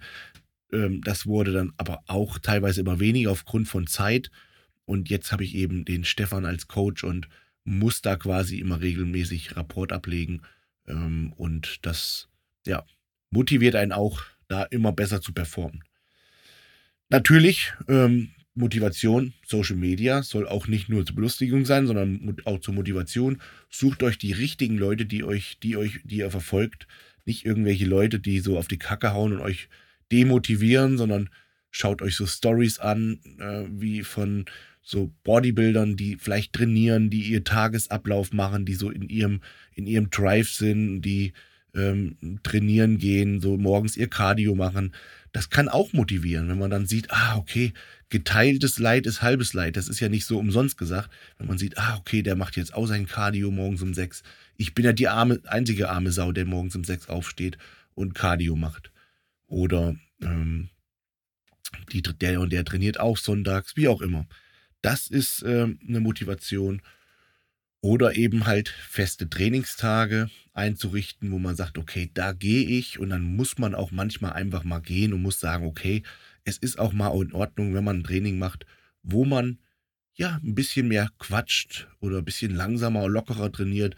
Ähm, 0.72 1.02
das 1.02 1.26
wurde 1.26 1.52
dann 1.52 1.74
aber 1.78 2.04
auch 2.08 2.40
teilweise 2.40 2.82
immer 2.82 3.00
weniger 3.00 3.32
aufgrund 3.32 3.68
von 3.68 3.88
Zeit. 3.88 4.32
Und 4.86 5.10
jetzt 5.10 5.32
habe 5.32 5.44
ich 5.44 5.56
eben 5.56 5.86
den 5.86 6.04
Stefan 6.04 6.46
als 6.46 6.68
Coach 6.68 7.04
und 7.04 7.28
muss 7.64 8.02
da 8.02 8.16
quasi 8.16 8.60
immer 8.60 8.82
regelmäßig 8.82 9.56
Rapport 9.56 9.92
ablegen. 9.92 10.42
Ähm, 10.88 11.34
und 11.38 11.80
das, 11.86 12.30
ja, 12.66 12.86
motiviert 13.30 13.76
einen 13.76 13.92
auch, 13.92 14.24
da 14.48 14.64
immer 14.64 14.92
besser 14.92 15.22
zu 15.22 15.34
performen. 15.34 15.84
Natürlich, 17.10 17.74
ähm, 17.88 18.32
Motivation, 18.54 19.34
Social 19.46 19.78
Media 19.78 20.24
soll 20.24 20.48
auch 20.48 20.68
nicht 20.68 20.90
nur 20.90 21.06
zur 21.06 21.16
Belustigung 21.16 21.66
sein, 21.66 21.88
sondern 21.88 22.36
auch 22.46 22.60
zur 22.60 22.74
Motivation. 22.74 23.42
Sucht 23.70 24.04
euch 24.04 24.18
die 24.18 24.34
richtigen 24.34 24.78
Leute, 24.78 25.06
die 25.06 25.24
euch, 25.24 25.58
die 25.60 25.78
euch, 25.78 26.02
die 26.04 26.18
ihr 26.18 26.32
verfolgt. 26.32 26.88
Nicht 27.26 27.46
irgendwelche 27.46 27.86
Leute, 27.86 28.20
die 28.20 28.40
so 28.40 28.58
auf 28.58 28.68
die 28.68 28.78
Kacke 28.80 29.14
hauen 29.14 29.32
und 29.34 29.40
euch 29.40 29.70
demotivieren, 30.12 30.98
sondern 30.98 31.30
schaut 31.70 32.02
euch 32.02 32.16
so 32.16 32.26
Stories 32.26 32.80
an, 32.80 33.20
äh, 33.40 33.66
wie 33.70 34.04
von 34.04 34.46
so 34.84 35.12
Bodybuildern, 35.24 35.96
die 35.96 36.18
vielleicht 36.18 36.54
trainieren, 36.54 37.10
die 37.10 37.22
ihr 37.22 37.44
Tagesablauf 37.44 38.34
machen, 38.34 38.66
die 38.66 38.74
so 38.74 38.90
in 38.90 39.04
ihrem, 39.04 39.42
in 39.74 39.88
ihrem 39.88 40.10
Drive 40.10 40.50
sind, 40.50 41.02
die 41.02 41.34
ähm, 41.76 42.40
trainieren 42.44 42.98
gehen, 42.98 43.40
so 43.40 43.58
morgens 43.58 43.96
ihr 43.96 44.10
Cardio 44.10 44.56
machen. 44.56 44.94
Das 45.32 45.50
kann 45.50 45.70
auch 45.70 45.94
motivieren, 45.94 46.50
wenn 46.50 46.60
man 46.60 46.72
dann 46.72 46.88
sieht, 46.88 47.10
ah, 47.12 47.38
okay, 47.38 47.74
geteiltes 48.10 48.80
Leid 48.80 49.06
ist 49.06 49.22
halbes 49.22 49.54
Leid. 49.54 49.78
Das 49.78 49.88
ist 49.88 50.02
ja 50.02 50.10
nicht 50.10 50.26
so 50.26 50.38
umsonst 50.38 50.78
gesagt. 50.78 51.10
Wenn 51.38 51.48
man 51.48 51.58
sieht, 51.58 51.78
ah, 51.78 51.96
okay, 51.98 52.22
der 52.22 52.36
macht 52.36 52.58
jetzt 52.58 52.74
auch 52.74 52.88
sein 52.88 53.08
Cardio 53.08 53.50
morgens 53.52 53.82
um 53.82 53.94
sechs. 53.94 54.24
Ich 54.58 54.74
bin 54.76 54.84
ja 54.84 54.92
die 54.92 55.08
arme, 55.08 55.40
einzige 55.46 55.90
arme 55.90 56.12
Sau, 56.12 56.34
der 56.34 56.46
morgens 56.46 56.76
um 56.76 56.84
sechs 56.84 57.08
aufsteht 57.08 57.58
und 57.96 58.14
Cardio 58.14 58.56
macht. 58.58 58.91
Oder 59.52 59.98
ähm, 60.22 60.70
die, 61.92 62.02
der 62.02 62.40
und 62.40 62.54
der 62.54 62.64
trainiert 62.64 63.00
auch 63.00 63.18
sonntags, 63.18 63.76
wie 63.76 63.90
auch 63.90 64.02
immer. 64.02 64.26
Das 64.82 65.08
ist 65.08 65.44
äh, 65.44 65.68
eine 65.88 66.00
Motivation. 66.00 66.82
Oder 67.82 68.16
eben 68.16 68.46
halt 68.46 68.70
feste 68.70 69.30
Trainingstage 69.30 70.30
einzurichten, 70.54 71.32
wo 71.32 71.40
man 71.40 71.56
sagt, 71.56 71.78
okay, 71.78 72.10
da 72.14 72.32
gehe 72.32 72.66
ich 72.66 72.98
und 72.98 73.10
dann 73.10 73.24
muss 73.36 73.58
man 73.58 73.76
auch 73.76 73.92
manchmal 73.92 74.34
einfach 74.34 74.64
mal 74.64 74.80
gehen 74.80 75.12
und 75.14 75.22
muss 75.22 75.40
sagen, 75.40 75.66
okay, 75.66 76.04
es 76.46 76.58
ist 76.58 76.80
auch 76.80 76.94
mal 76.94 77.14
in 77.22 77.34
Ordnung, 77.34 77.74
wenn 77.74 77.84
man 77.84 77.98
ein 77.98 78.04
Training 78.04 78.40
macht, 78.40 78.66
wo 79.04 79.26
man 79.26 79.58
ja 80.14 80.40
ein 80.44 80.56
bisschen 80.56 80.88
mehr 80.88 81.10
quatscht 81.18 81.88
oder 82.00 82.20
ein 82.20 82.26
bisschen 82.26 82.56
langsamer, 82.56 83.10
lockerer 83.10 83.52
trainiert. 83.52 83.96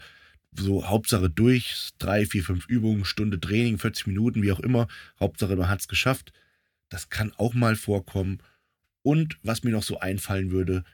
So 0.56 0.86
Hauptsache 0.86 1.30
durch, 1.30 1.90
drei, 1.98 2.26
vier, 2.26 2.44
fünf 2.44 2.66
Übungen, 2.68 3.04
Stunde 3.04 3.40
Training, 3.40 3.78
40 3.78 4.06
Minuten, 4.06 4.42
wie 4.42 4.52
auch 4.52 4.60
immer. 4.60 4.88
Hauptsache 5.18 5.56
man 5.56 5.68
hat 5.68 5.80
es 5.80 5.88
geschafft. 5.88 6.32
Das 6.88 7.10
kann 7.10 7.32
auch 7.36 7.54
mal 7.54 7.76
vorkommen. 7.76 8.38
Und 9.02 9.36
was 9.42 9.64
mir 9.64 9.70
noch 9.70 9.82
so 9.82 9.98
einfallen 9.98 10.50
würde, 10.50 10.84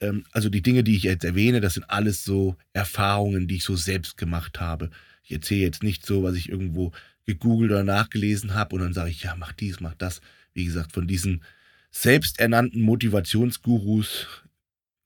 ähm, 0.00 0.24
also 0.32 0.48
die 0.48 0.62
Dinge, 0.62 0.84
die 0.84 0.96
ich 0.96 1.04
jetzt 1.04 1.24
erwähne, 1.24 1.60
das 1.60 1.74
sind 1.74 1.84
alles 1.84 2.24
so 2.24 2.56
Erfahrungen, 2.72 3.48
die 3.48 3.56
ich 3.56 3.64
so 3.64 3.76
selbst 3.76 4.16
gemacht 4.16 4.60
habe. 4.60 4.90
Ich 5.22 5.32
erzähle 5.32 5.62
jetzt 5.62 5.82
nicht 5.82 6.04
so, 6.04 6.22
was 6.22 6.34
ich 6.34 6.48
irgendwo 6.48 6.92
gegoogelt 7.26 7.70
oder 7.70 7.84
nachgelesen 7.84 8.54
habe 8.54 8.74
und 8.74 8.82
dann 8.82 8.92
sage 8.92 9.10
ich, 9.10 9.22
ja, 9.22 9.36
mach 9.36 9.52
dies, 9.52 9.80
mach 9.80 9.94
das. 9.94 10.20
Wie 10.52 10.64
gesagt, 10.64 10.92
von 10.92 11.06
diesen 11.06 11.44
selbsternannten 11.90 12.82
Motivationsgurus 12.82 14.26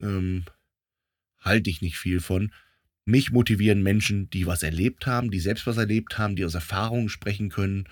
ähm, 0.01 0.45
halte 1.39 1.71
ich 1.71 1.83
nicht 1.83 1.99
viel 1.99 2.21
von. 2.21 2.53
Mich 3.07 3.33
motivieren 3.33 3.83
Menschen, 3.83 4.31
die 4.31 4.47
was 4.47 4.63
erlebt 4.63 5.07
haben, 5.07 5.31
die 5.31 5.41
selbst 5.41 5.67
was 5.67 5.77
erlebt 5.77 6.19
haben, 6.19 6.37
die 6.37 6.45
aus 6.45 6.55
Erfahrungen 6.55 7.09
sprechen 7.09 7.51
können 7.51 7.85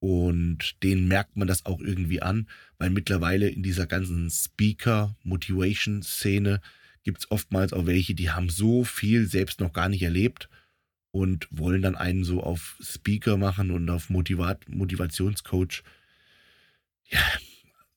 und 0.00 0.82
denen 0.82 1.08
merkt 1.08 1.36
man 1.36 1.48
das 1.48 1.66
auch 1.66 1.80
irgendwie 1.80 2.22
an, 2.22 2.48
weil 2.78 2.90
mittlerweile 2.90 3.48
in 3.48 3.62
dieser 3.62 3.86
ganzen 3.86 4.30
Speaker-Motivation-Szene 4.30 6.60
gibt 7.04 7.18
es 7.18 7.30
oftmals 7.30 7.72
auch 7.72 7.86
welche, 7.86 8.14
die 8.14 8.30
haben 8.30 8.48
so 8.48 8.84
viel 8.84 9.26
selbst 9.26 9.60
noch 9.60 9.72
gar 9.72 9.88
nicht 9.88 10.02
erlebt 10.02 10.48
und 11.10 11.48
wollen 11.50 11.82
dann 11.82 11.96
einen 11.96 12.24
so 12.24 12.42
auf 12.42 12.76
Speaker 12.80 13.36
machen 13.36 13.70
und 13.70 13.88
auf 13.90 14.10
Motivat 14.10 14.68
Motivationscoach. 14.68 15.82
Ja, 17.10 17.20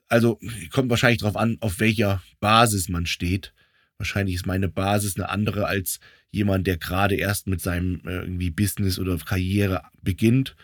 also 0.08 0.40
kommt 0.72 0.90
wahrscheinlich 0.90 1.20
darauf 1.20 1.38
an, 1.38 1.58
auf 1.60 1.80
welcher 1.80 2.24
Basis 2.40 2.90
man 2.90 3.06
steht. 3.06 3.54
Wahrscheinlich 4.02 4.36
ist 4.36 4.46
meine 4.46 4.68
Basis 4.68 5.16
eine 5.16 5.30
andere 5.30 5.68
als 5.68 6.00
jemand, 6.32 6.66
der 6.68 6.78
gerade 6.78 7.16
erst 7.16 7.48
mit 7.48 7.62
seinem 7.62 8.02
äh, 8.06 8.22
irgendwie 8.22 8.50
Business 8.52 9.00
oder 9.00 9.18
Karriere 9.18 9.84
beginnt 10.02 10.56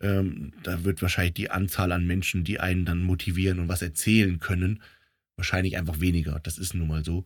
ähm, 0.00 0.52
da 0.62 0.84
wird 0.84 1.02
wahrscheinlich 1.02 1.34
die 1.34 1.50
Anzahl 1.50 1.92
an 1.92 2.06
Menschen, 2.06 2.42
die 2.42 2.58
einen 2.58 2.84
dann 2.84 3.02
motivieren 3.02 3.58
und 3.58 3.68
was 3.68 3.82
erzählen 3.82 4.38
können, 4.38 4.82
wahrscheinlich 5.36 5.76
einfach 5.76 6.00
weniger. 6.00 6.40
Das 6.42 6.58
ist 6.58 6.74
nun 6.74 6.88
mal 6.88 7.04
so. 7.04 7.24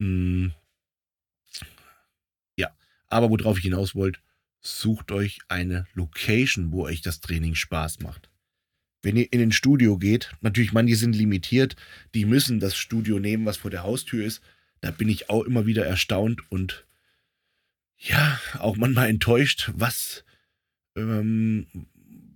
Hm. 0.00 0.52
Ja, 2.56 2.70
aber 3.08 3.30
worauf 3.30 3.56
ich 3.56 3.64
hinaus 3.64 3.94
wollte, 3.94 4.20
sucht 4.60 5.10
euch 5.10 5.38
eine 5.48 5.86
Location, 5.94 6.70
wo 6.70 6.84
euch 6.84 7.00
das 7.00 7.20
Training 7.20 7.54
Spaß 7.54 8.00
macht. 8.00 8.28
Wenn 9.02 9.16
ihr 9.16 9.32
in 9.32 9.40
ein 9.40 9.52
Studio 9.52 9.96
geht, 9.96 10.32
natürlich 10.40 10.72
manche 10.72 10.96
sind 10.96 11.14
limitiert, 11.14 11.76
die 12.14 12.24
müssen 12.24 12.60
das 12.60 12.76
Studio 12.76 13.18
nehmen, 13.18 13.46
was 13.46 13.56
vor 13.56 13.70
der 13.70 13.84
Haustür 13.84 14.24
ist. 14.24 14.42
Da 14.86 14.92
bin 14.92 15.08
ich 15.08 15.30
auch 15.30 15.42
immer 15.42 15.66
wieder 15.66 15.84
erstaunt 15.84 16.48
und 16.48 16.86
ja, 17.98 18.40
auch 18.60 18.76
manchmal 18.76 19.08
enttäuscht, 19.08 19.72
was 19.74 20.24
ähm, 20.94 21.66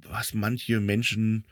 was 0.02 0.35
manche 0.35 0.80
Menschen 0.80 1.45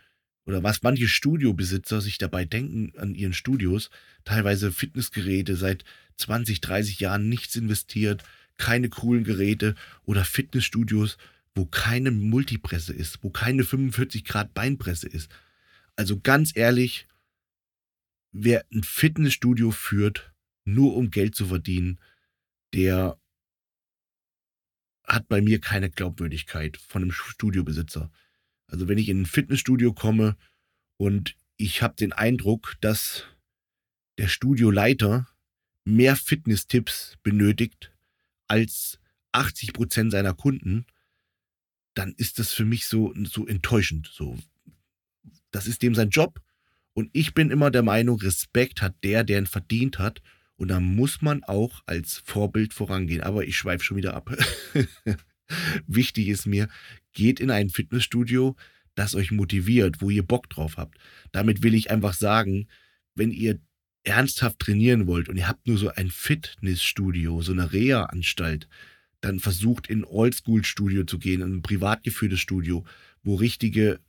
oder 0.45 0.65
was 0.65 0.83
manche 0.83 1.07
Studiobesitzer 1.07 2.01
sich 2.01 2.19
dabei 2.19 2.45
denken 2.45 2.99
an 2.99 3.15
ihren 3.15 3.33
Studios. 3.33 3.91
Teilweise 4.25 4.73
Fitnessgeräte 4.73 5.55
seit 5.55 5.85
20, 6.17 6.61
30 6.63 6.99
Jahren 6.99 7.29
nichts 7.29 7.55
investiert, 7.55 8.25
keine 8.57 8.89
coolen 8.89 9.23
Geräte 9.23 9.77
oder 10.05 10.25
Fitnessstudios, 10.25 11.17
wo 11.55 11.65
keine 11.65 12.11
Multipresse 12.11 12.93
ist, 12.93 13.23
wo 13.23 13.31
keine 13.31 13.63
45 13.63 14.25
Grad 14.25 14.53
Beinpresse 14.53 15.07
ist. 15.07 15.31
Also 15.95 16.19
ganz 16.19 16.57
ehrlich, 16.57 17.07
wer 18.33 18.65
ein 18.73 18.83
Fitnessstudio 18.83 19.71
führt, 19.71 20.33
nur 20.75 20.97
um 20.97 21.11
Geld 21.11 21.35
zu 21.35 21.47
verdienen, 21.47 22.01
der 22.75 23.19
hat 25.05 25.29
bei 25.29 25.41
mir 25.41 25.61
keine 25.61 25.91
Glaubwürdigkeit 25.91 26.77
von 26.77 27.03
einem 27.03 27.13
Studiobesitzer. 27.13 28.11
Also 28.67 28.89
wenn 28.89 28.99
ich 28.99 29.09
in 29.09 29.23
ein 29.23 29.27
Fitnessstudio 29.27 29.95
komme 29.95 30.37
und 30.99 31.35
ich 31.57 31.83
habe 31.83 31.97
den 31.97 32.13
Eindruck, 32.13 32.77
dass 32.81 33.25
der 34.19 34.29
Studioleiter 34.29 35.29
mehr 35.85 36.17
Fitnesstipps 36.17 37.17
benötigt 37.23 37.93
als 38.47 38.99
80 39.33 39.73
Prozent 39.73 40.13
seiner 40.13 40.35
Kunden, 40.35 40.87
dann 41.95 42.13
ist 42.17 42.39
das 42.39 42.53
für 42.53 42.65
mich 42.65 42.87
so, 42.87 43.15
so 43.25 43.47
enttäuschend. 43.47 44.11
So, 44.13 44.39
das 45.51 45.67
ist 45.67 45.83
dem 45.83 45.95
sein 45.95 46.11
Job. 46.11 46.41
Und 46.93 47.11
ich 47.13 47.33
bin 47.33 47.51
immer 47.51 47.71
der 47.71 47.83
Meinung, 47.83 48.21
Respekt 48.21 48.83
hat 48.83 48.97
der, 49.03 49.25
der 49.25 49.39
ihn 49.39 49.47
verdient 49.47 49.99
hat. 49.99 50.21
Und 50.59 50.69
da 50.69 50.81
muss 50.81 51.23
man 51.23 51.45
auch 51.45 51.83
als 51.87 52.21
Vorbild 52.25 52.75
vorangehen. 52.75 53.23
Aber 53.23 53.45
ich 53.47 53.57
schweife 53.57 53.85
schon 53.85 53.97
wieder 53.97 54.15
ab. 54.15 54.37
Wichtig 55.87 56.29
ist 56.29 56.47
mir, 56.47 56.69
geht 57.13 57.41
in 57.41 57.51
ein 57.51 57.71
Fitnessstudio, 57.71 58.57
das 58.97 59.15
euch 59.15 59.31
motiviert, 59.31 60.03
wo 60.03 60.11
ihr 60.11 60.25
Bock 60.25 60.51
drauf 60.51 60.77
habt. 60.77 60.99
Damit 61.31 61.63
will 61.63 61.75
ich 61.75 61.91
einfach 61.91 62.13
sagen, 62.13 62.67
wenn 63.15 63.31
ihr 63.31 63.61
ernsthaft 64.03 64.59
trainieren 64.59 65.07
wollt 65.07 65.29
und 65.29 65.37
ihr 65.37 65.49
habt 65.49 65.67
nur 65.67 65.79
so 65.79 65.91
ein 65.91 66.11
Fitnessstudio, 66.11 67.41
so 67.41 67.53
eine 67.53 67.73
Reha-Anstalt, 67.73 68.69
dann 69.21 69.39
versucht 69.39 69.87
in 69.87 70.01
ein 70.01 70.05
Oldschool-Studio 70.05 71.05
zu 71.05 71.19
gehen, 71.19 71.41
in 71.41 71.59
ein 71.59 71.63
privat 71.63 72.03
geführtes 72.03 72.41
Studio, 72.41 72.85
wo 73.23 73.37
richtige 73.37 74.01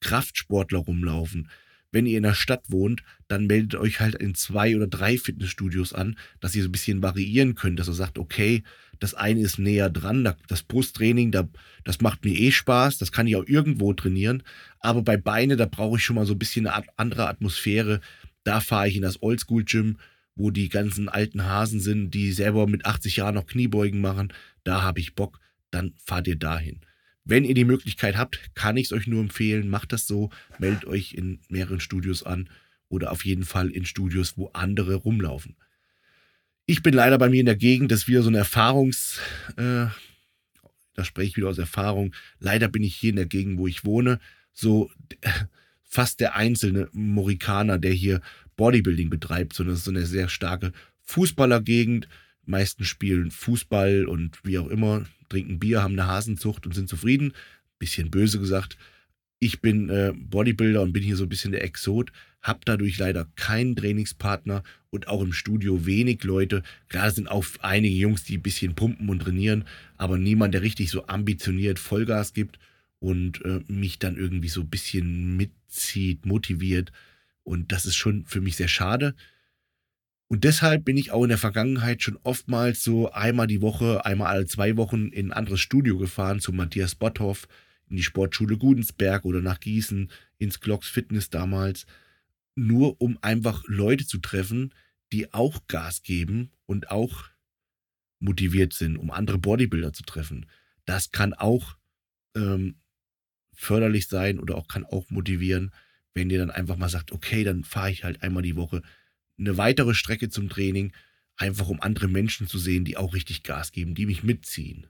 Kraftsportler 0.00 0.78
rumlaufen, 0.78 1.48
wenn 1.92 2.06
ihr 2.06 2.16
in 2.16 2.24
der 2.24 2.34
Stadt 2.34 2.64
wohnt, 2.68 3.02
dann 3.28 3.46
meldet 3.46 3.76
euch 3.76 4.00
halt 4.00 4.14
in 4.16 4.34
zwei 4.34 4.76
oder 4.76 4.86
drei 4.86 5.18
Fitnessstudios 5.18 5.92
an, 5.92 6.18
dass 6.40 6.54
ihr 6.54 6.62
so 6.62 6.68
ein 6.68 6.72
bisschen 6.72 7.02
variieren 7.02 7.54
könnt, 7.54 7.78
dass 7.78 7.88
ihr 7.88 7.94
sagt, 7.94 8.18
okay, 8.18 8.62
das 8.98 9.14
eine 9.14 9.40
ist 9.40 9.58
näher 9.58 9.90
dran, 9.90 10.34
das 10.48 10.62
Brusttraining, 10.62 11.30
das 11.30 12.00
macht 12.00 12.24
mir 12.24 12.38
eh 12.38 12.50
Spaß, 12.50 12.98
das 12.98 13.12
kann 13.12 13.26
ich 13.26 13.36
auch 13.36 13.46
irgendwo 13.46 13.92
trainieren, 13.92 14.42
aber 14.80 15.02
bei 15.02 15.16
Beine, 15.16 15.56
da 15.56 15.66
brauche 15.66 15.96
ich 15.96 16.04
schon 16.04 16.16
mal 16.16 16.26
so 16.26 16.34
ein 16.34 16.38
bisschen 16.38 16.66
eine 16.66 16.86
andere 16.96 17.28
Atmosphäre. 17.28 18.00
Da 18.44 18.60
fahre 18.60 18.88
ich 18.88 18.96
in 18.96 19.02
das 19.02 19.20
Oldschool-Gym, 19.20 19.98
wo 20.36 20.50
die 20.50 20.68
ganzen 20.68 21.08
alten 21.08 21.44
Hasen 21.44 21.80
sind, 21.80 22.12
die 22.12 22.30
selber 22.30 22.66
mit 22.66 22.86
80 22.86 23.16
Jahren 23.16 23.34
noch 23.34 23.46
Kniebeugen 23.46 24.00
machen. 24.00 24.32
Da 24.62 24.82
habe 24.82 25.00
ich 25.00 25.14
Bock, 25.14 25.40
dann 25.70 25.94
fahrt 26.04 26.28
ihr 26.28 26.36
dahin. 26.36 26.80
Wenn 27.26 27.44
ihr 27.44 27.54
die 27.54 27.64
Möglichkeit 27.64 28.16
habt, 28.16 28.54
kann 28.54 28.76
ich 28.76 28.86
es 28.86 28.92
euch 28.92 29.08
nur 29.08 29.20
empfehlen, 29.20 29.68
macht 29.68 29.92
das 29.92 30.06
so, 30.06 30.30
meldet 30.58 30.84
euch 30.84 31.12
in 31.12 31.40
mehreren 31.48 31.80
Studios 31.80 32.22
an 32.22 32.48
oder 32.88 33.10
auf 33.10 33.24
jeden 33.24 33.44
Fall 33.44 33.68
in 33.70 33.84
Studios, 33.84 34.38
wo 34.38 34.48
andere 34.52 34.94
rumlaufen. 34.94 35.56
Ich 36.66 36.84
bin 36.84 36.94
leider 36.94 37.18
bei 37.18 37.28
mir 37.28 37.40
in 37.40 37.46
der 37.46 37.56
Gegend, 37.56 37.90
das 37.90 38.00
ist 38.02 38.08
wieder 38.08 38.22
so 38.22 38.28
eine 38.28 38.38
Erfahrungs, 38.38 39.18
äh, 39.56 39.86
da 40.94 41.04
spreche 41.04 41.30
ich 41.30 41.36
wieder 41.36 41.48
aus 41.48 41.58
Erfahrung. 41.58 42.14
Leider 42.38 42.68
bin 42.68 42.84
ich 42.84 42.94
hier 42.94 43.10
in 43.10 43.16
der 43.16 43.26
Gegend, 43.26 43.58
wo 43.58 43.66
ich 43.66 43.84
wohne, 43.84 44.20
so 44.52 44.90
fast 45.82 46.20
der 46.20 46.36
einzelne 46.36 46.88
Morikaner, 46.92 47.78
der 47.78 47.92
hier 47.92 48.20
Bodybuilding 48.56 49.10
betreibt, 49.10 49.52
sondern 49.52 49.74
es 49.74 49.80
ist 49.80 49.84
so 49.84 49.90
eine 49.90 50.06
sehr 50.06 50.28
starke 50.28 50.72
Fußballergegend. 51.02 52.08
Meisten 52.46 52.84
spielen 52.84 53.30
Fußball 53.30 54.06
und 54.06 54.38
wie 54.44 54.58
auch 54.58 54.68
immer, 54.68 55.04
trinken 55.28 55.58
Bier, 55.58 55.82
haben 55.82 55.98
eine 55.98 56.06
Hasenzucht 56.06 56.66
und 56.66 56.74
sind 56.74 56.88
zufrieden. 56.88 57.32
Bisschen 57.78 58.10
böse 58.10 58.38
gesagt. 58.38 58.76
Ich 59.38 59.60
bin 59.60 59.90
äh, 59.90 60.12
Bodybuilder 60.16 60.80
und 60.80 60.92
bin 60.92 61.02
hier 61.02 61.16
so 61.16 61.24
ein 61.24 61.28
bisschen 61.28 61.52
der 61.52 61.62
Exot, 61.62 62.10
habe 62.40 62.60
dadurch 62.64 62.98
leider 62.98 63.26
keinen 63.36 63.76
Trainingspartner 63.76 64.62
und 64.88 65.08
auch 65.08 65.20
im 65.20 65.34
Studio 65.34 65.84
wenig 65.84 66.24
Leute. 66.24 66.62
Klar 66.88 67.10
sind 67.10 67.30
auch 67.30 67.44
einige 67.60 67.94
Jungs, 67.94 68.24
die 68.24 68.38
ein 68.38 68.42
bisschen 68.42 68.74
pumpen 68.74 69.10
und 69.10 69.20
trainieren, 69.20 69.64
aber 69.98 70.16
niemand, 70.16 70.54
der 70.54 70.62
richtig 70.62 70.90
so 70.90 71.06
ambitioniert 71.06 71.78
Vollgas 71.78 72.32
gibt 72.32 72.58
und 72.98 73.44
äh, 73.44 73.60
mich 73.68 73.98
dann 73.98 74.16
irgendwie 74.16 74.48
so 74.48 74.62
ein 74.62 74.70
bisschen 74.70 75.36
mitzieht, 75.36 76.24
motiviert. 76.24 76.92
Und 77.42 77.72
das 77.72 77.84
ist 77.84 77.96
schon 77.96 78.24
für 78.24 78.40
mich 78.40 78.56
sehr 78.56 78.68
schade. 78.68 79.14
Und 80.28 80.42
deshalb 80.42 80.84
bin 80.84 80.96
ich 80.96 81.12
auch 81.12 81.22
in 81.22 81.28
der 81.28 81.38
Vergangenheit 81.38 82.02
schon 82.02 82.18
oftmals 82.24 82.82
so 82.82 83.12
einmal 83.12 83.46
die 83.46 83.62
Woche, 83.62 84.04
einmal 84.04 84.28
alle 84.28 84.46
zwei 84.46 84.76
Wochen 84.76 85.08
in 85.08 85.28
ein 85.28 85.32
anderes 85.32 85.60
Studio 85.60 85.98
gefahren, 85.98 86.40
zu 86.40 86.52
Matthias 86.52 86.96
Botthoff, 86.96 87.46
in 87.88 87.96
die 87.96 88.02
Sportschule 88.02 88.58
Gudensberg 88.58 89.24
oder 89.24 89.40
nach 89.40 89.60
Gießen, 89.60 90.10
ins 90.38 90.60
Glocks 90.60 90.88
Fitness 90.88 91.30
damals, 91.30 91.86
nur 92.56 93.00
um 93.00 93.18
einfach 93.22 93.62
Leute 93.66 94.04
zu 94.06 94.18
treffen, 94.18 94.74
die 95.12 95.32
auch 95.32 95.68
Gas 95.68 96.02
geben 96.02 96.50
und 96.66 96.90
auch 96.90 97.24
motiviert 98.18 98.72
sind, 98.72 98.96
um 98.96 99.12
andere 99.12 99.38
Bodybuilder 99.38 99.92
zu 99.92 100.02
treffen. 100.02 100.46
Das 100.84 101.12
kann 101.12 101.34
auch 101.34 101.76
ähm, 102.34 102.80
förderlich 103.52 104.08
sein 104.08 104.40
oder 104.40 104.56
auch 104.56 104.66
kann 104.66 104.84
auch 104.84 105.08
motivieren, 105.10 105.70
wenn 106.14 106.30
ihr 106.30 106.38
dann 106.38 106.50
einfach 106.50 106.76
mal 106.76 106.88
sagt, 106.88 107.12
okay, 107.12 107.44
dann 107.44 107.62
fahre 107.62 107.90
ich 107.90 108.02
halt 108.02 108.22
einmal 108.22 108.42
die 108.42 108.56
Woche 108.56 108.82
eine 109.38 109.56
weitere 109.56 109.94
Strecke 109.94 110.28
zum 110.28 110.48
Training, 110.48 110.92
einfach 111.36 111.68
um 111.68 111.80
andere 111.80 112.08
Menschen 112.08 112.46
zu 112.46 112.58
sehen, 112.58 112.84
die 112.84 112.96
auch 112.96 113.14
richtig 113.14 113.42
Gas 113.42 113.72
geben, 113.72 113.94
die 113.94 114.06
mich 114.06 114.22
mitziehen. 114.22 114.86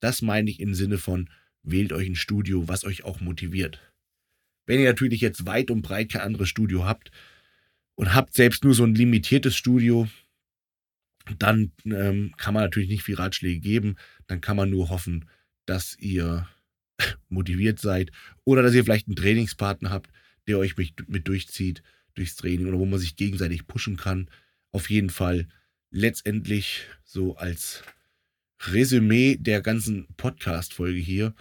Das 0.00 0.22
meine 0.22 0.50
ich 0.50 0.60
im 0.60 0.74
Sinne 0.74 0.98
von, 0.98 1.30
wählt 1.62 1.92
euch 1.92 2.08
ein 2.08 2.16
Studio, 2.16 2.68
was 2.68 2.84
euch 2.84 3.04
auch 3.04 3.20
motiviert. 3.20 3.80
Wenn 4.66 4.80
ihr 4.80 4.86
natürlich 4.86 5.20
jetzt 5.20 5.46
weit 5.46 5.70
und 5.70 5.82
breit 5.82 6.10
kein 6.10 6.22
anderes 6.22 6.48
Studio 6.48 6.84
habt 6.84 7.10
und 7.94 8.14
habt 8.14 8.34
selbst 8.34 8.64
nur 8.64 8.74
so 8.74 8.84
ein 8.84 8.94
limitiertes 8.94 9.56
Studio, 9.56 10.08
dann 11.38 11.72
ähm, 11.84 12.34
kann 12.36 12.54
man 12.54 12.64
natürlich 12.64 12.88
nicht 12.88 13.02
viel 13.02 13.16
Ratschläge 13.16 13.60
geben. 13.60 13.96
Dann 14.26 14.40
kann 14.40 14.56
man 14.56 14.70
nur 14.70 14.90
hoffen, 14.90 15.28
dass 15.66 15.96
ihr 15.98 16.48
motiviert 17.28 17.80
seid 17.80 18.10
oder 18.44 18.62
dass 18.62 18.74
ihr 18.74 18.84
vielleicht 18.84 19.06
einen 19.06 19.16
Trainingspartner 19.16 19.90
habt, 19.90 20.10
der 20.46 20.58
euch 20.58 20.76
mit, 20.76 21.08
mit 21.08 21.28
durchzieht 21.28 21.82
durchs 22.16 22.36
Training 22.36 22.66
oder 22.66 22.78
wo 22.78 22.86
man 22.86 22.98
sich 22.98 23.16
gegenseitig 23.16 23.66
pushen 23.66 23.96
kann. 23.96 24.28
Auf 24.72 24.90
jeden 24.90 25.10
Fall 25.10 25.48
letztendlich 25.90 26.86
so 27.04 27.36
als 27.36 27.84
Resümee 28.60 29.36
der 29.36 29.60
ganzen 29.60 30.06
Podcast-Folge 30.16 30.98
hier. 30.98 31.34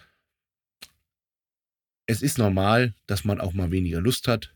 Es 2.06 2.21
ist 2.21 2.38
normal, 2.38 2.93
dass 3.08 3.26
man 3.26 3.41
auch 3.41 3.54
mal 3.54 3.71
weniger 3.71 4.02
Lust 4.02 4.28
hat. 4.28 4.54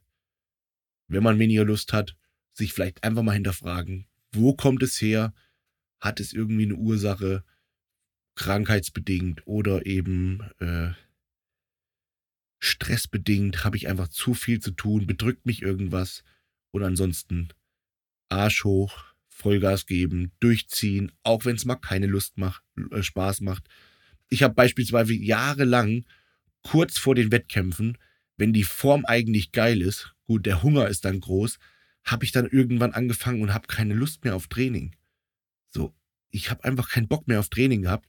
Wenn 1.08 1.24
man 1.24 1.39
weniger 1.39 1.65
Lust 1.65 1.94
hat, 1.94 2.15
sich 2.54 2.74
vielleicht 2.74 3.04
einfach 3.04 3.24
mal 3.24 3.34
hinterfragen, 3.34 4.06
wo 4.32 4.54
kommt 4.54 4.84
es 4.84 5.02
her? 5.02 5.34
Hat 6.00 6.20
es 6.20 6.34
irgendwie 6.34 6.65
eine 6.65 6.76
Ursache, 6.76 7.44
krankheitsbedingt 8.36 9.48
oder 9.48 9.86
eben 9.86 10.41
äh, 10.60 10.91
stressbedingt 12.60 13.63
habe 13.63 13.78
ich 13.78 13.88
einfach 13.88 14.10
zu 14.10 14.34
viel 14.34 14.60
zu 14.60 14.72
tun, 14.72 15.08
bedrückt 15.08 15.45
mich 15.45 15.62
irgendwas 15.62 16.24
oder 16.72 16.88
ansonsten 16.88 17.50
Arsch 18.30 18.63
hoch, 18.63 19.04
Vollgas 19.28 19.86
geben, 19.86 20.32
durchziehen, 20.39 21.12
auch 21.24 21.45
wenn 21.45 21.56
es 21.56 21.65
mal 21.65 21.78
keine 21.78 22.08
Lust 22.08 22.38
macht, 22.38 22.62
äh, 22.91 23.02
Spaß 23.02 23.41
macht. 23.41 23.67
Ich 24.30 24.43
habe 24.43 24.54
beispielsweise 24.54 25.13
jahrelang 25.13 26.06
kurz 26.62 26.98
vor 26.98 27.15
den 27.15 27.32
Wettkämpfen, 27.32 27.98
wenn 28.38 28.54
die 28.54 28.63
Form 28.63 29.06
eigentlich 29.06 29.52
geil 29.52 29.82
ist, 29.82 30.13
gut, 30.26 30.45
der 30.45 30.62
Hunger 30.62 30.88
ist 30.88 31.06
dann 31.06 31.19
groß, 31.19 31.58
habe 32.04 32.26
ich 32.26 32.32
dann 32.32 32.48
irgendwann 32.48 32.93
angefangen 32.93 33.41
und 33.41 33.54
habe 33.54 33.67
keine 33.67 33.93
Lust 33.93 34.24
mehr 34.24 34.36
auf 34.36 34.48
Training. 34.48 34.95
So, 35.69 35.93
ich 36.30 36.50
habe 36.50 36.63
einfach 36.65 36.89
keinen 36.89 37.08
Bock 37.08 37.28
mehr 37.28 37.39
auf 37.39 37.50
Training 37.50 37.84
gehabt 37.84 38.08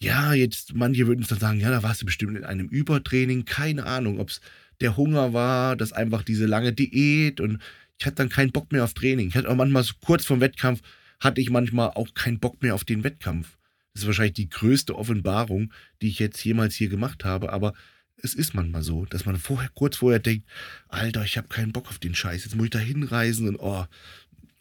ja, 0.00 0.32
jetzt, 0.32 0.74
manche 0.74 1.06
würden 1.06 1.22
es 1.22 1.28
dann 1.28 1.40
sagen, 1.40 1.60
ja, 1.60 1.70
da 1.70 1.82
warst 1.82 2.02
du 2.02 2.06
bestimmt 2.06 2.36
in 2.36 2.44
einem 2.44 2.68
Übertraining, 2.68 3.44
keine 3.44 3.86
Ahnung, 3.86 4.20
ob 4.20 4.30
es 4.30 4.40
der 4.80 4.96
Hunger 4.96 5.32
war, 5.32 5.76
das 5.76 5.92
einfach 5.92 6.22
diese 6.22 6.46
lange 6.46 6.72
Diät 6.72 7.40
und 7.40 7.60
ich 7.98 8.06
hatte 8.06 8.16
dann 8.16 8.28
keinen 8.28 8.52
Bock 8.52 8.70
mehr 8.70 8.84
auf 8.84 8.94
Training. 8.94 9.28
Ich 9.28 9.34
hatte 9.34 9.48
auch 9.48 9.56
manchmal 9.56 9.82
so 9.82 9.94
kurz 10.04 10.24
vorm 10.24 10.40
Wettkampf, 10.40 10.82
hatte 11.18 11.40
ich 11.40 11.50
manchmal 11.50 11.90
auch 11.90 12.14
keinen 12.14 12.38
Bock 12.38 12.62
mehr 12.62 12.76
auf 12.76 12.84
den 12.84 13.02
Wettkampf. 13.02 13.58
Das 13.92 14.02
ist 14.02 14.06
wahrscheinlich 14.06 14.34
die 14.34 14.48
größte 14.48 14.94
Offenbarung, 14.94 15.72
die 16.00 16.08
ich 16.08 16.20
jetzt 16.20 16.44
jemals 16.44 16.76
hier 16.76 16.88
gemacht 16.88 17.24
habe, 17.24 17.52
aber 17.52 17.74
es 18.22 18.34
ist 18.34 18.54
manchmal 18.54 18.82
so, 18.82 19.04
dass 19.06 19.24
man 19.24 19.36
vorher, 19.36 19.68
kurz 19.70 19.96
vorher 19.96 20.20
denkt, 20.20 20.48
Alter, 20.88 21.24
ich 21.24 21.36
habe 21.36 21.48
keinen 21.48 21.72
Bock 21.72 21.88
auf 21.88 21.98
den 21.98 22.14
Scheiß, 22.14 22.44
jetzt 22.44 22.54
muss 22.54 22.66
ich 22.66 22.70
da 22.70 22.78
hinreisen 22.78 23.48
und 23.48 23.56
oh, 23.56 23.84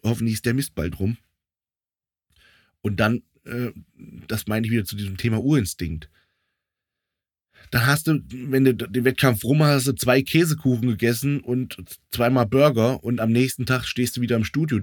hoffentlich 0.04 0.36
ist 0.36 0.46
der 0.46 0.56
Mist 0.56 0.74
bald 0.74 1.00
rum. 1.00 1.18
Und 2.82 3.00
dann 3.00 3.22
äh, 3.48 3.72
das 4.28 4.48
meine 4.48 4.66
ich 4.66 4.72
wieder 4.72 4.86
zu 4.86 4.96
diesem 4.96 5.18
Thema 5.18 5.44
Urinstinkt. 5.44 6.10
Dann 7.72 7.86
hast 7.86 8.08
du, 8.08 8.22
wenn 8.30 8.64
du 8.64 8.74
den 8.74 9.04
Wettkampf 9.04 9.44
rum 9.44 9.64
hast, 9.64 9.88
hast 9.88 10.00
zwei 10.00 10.22
Käsekuchen 10.22 10.88
gegessen 10.88 11.42
und 11.42 11.78
zweimal 12.12 12.46
Burger 12.46 13.04
und 13.04 13.20
am 13.20 13.32
nächsten 13.32 13.66
Tag 13.66 13.86
stehst 13.86 14.16
du 14.16 14.22
wieder 14.22 14.38
im 14.38 14.46
Studio, 14.46 14.80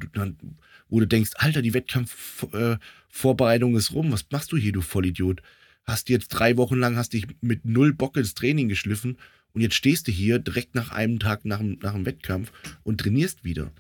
wo 0.89 1.01
du 1.01 1.07
denkst, 1.07 1.31
Alter, 1.37 1.63
die 1.63 1.73
Wettkampfvorbereitung 1.73 3.77
ist 3.77 3.93
rum, 3.93 4.13
was 4.13 4.27
machst 4.31 4.53
du 4.53 4.57
hier, 4.57 4.73
du 4.73 4.83
Vollidiot? 4.83 5.41
Hast 5.85 6.09
jetzt 6.09 6.29
drei 6.29 6.57
Wochen 6.57 6.79
lang, 6.79 6.97
hast 6.97 7.13
dich 7.13 7.27
mit 7.41 7.65
null 7.65 7.95
Bock 7.95 8.17
ins 8.17 8.35
Training 8.35 8.69
geschliffen 8.69 9.19
und 9.53 9.61
jetzt 9.61 9.77
stehst 9.77 10.09
du 10.09 10.13
hier 10.13 10.39
direkt 10.39 10.75
nach 10.75 10.91
einem 10.91 11.19
Tag 11.19 11.45
nach 11.45 11.59
dem, 11.59 11.79
nach 11.81 11.93
dem 11.93 12.07
Wettkampf 12.07 12.53
und 12.83 13.01
trainierst 13.01 13.45
wieder. 13.45 13.73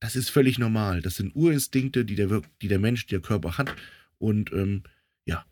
Das 0.00 0.16
ist 0.16 0.30
völlig 0.30 0.58
normal. 0.58 1.02
Das 1.02 1.16
sind 1.16 1.34
Urinstinkte, 1.34 2.04
die 2.04 2.14
der, 2.14 2.42
die 2.62 2.68
der 2.68 2.78
Mensch, 2.78 3.06
der 3.06 3.20
Körper 3.20 3.58
hat 3.58 3.74
und 4.18 4.52
ähm, 4.52 4.82
ja, 5.24 5.44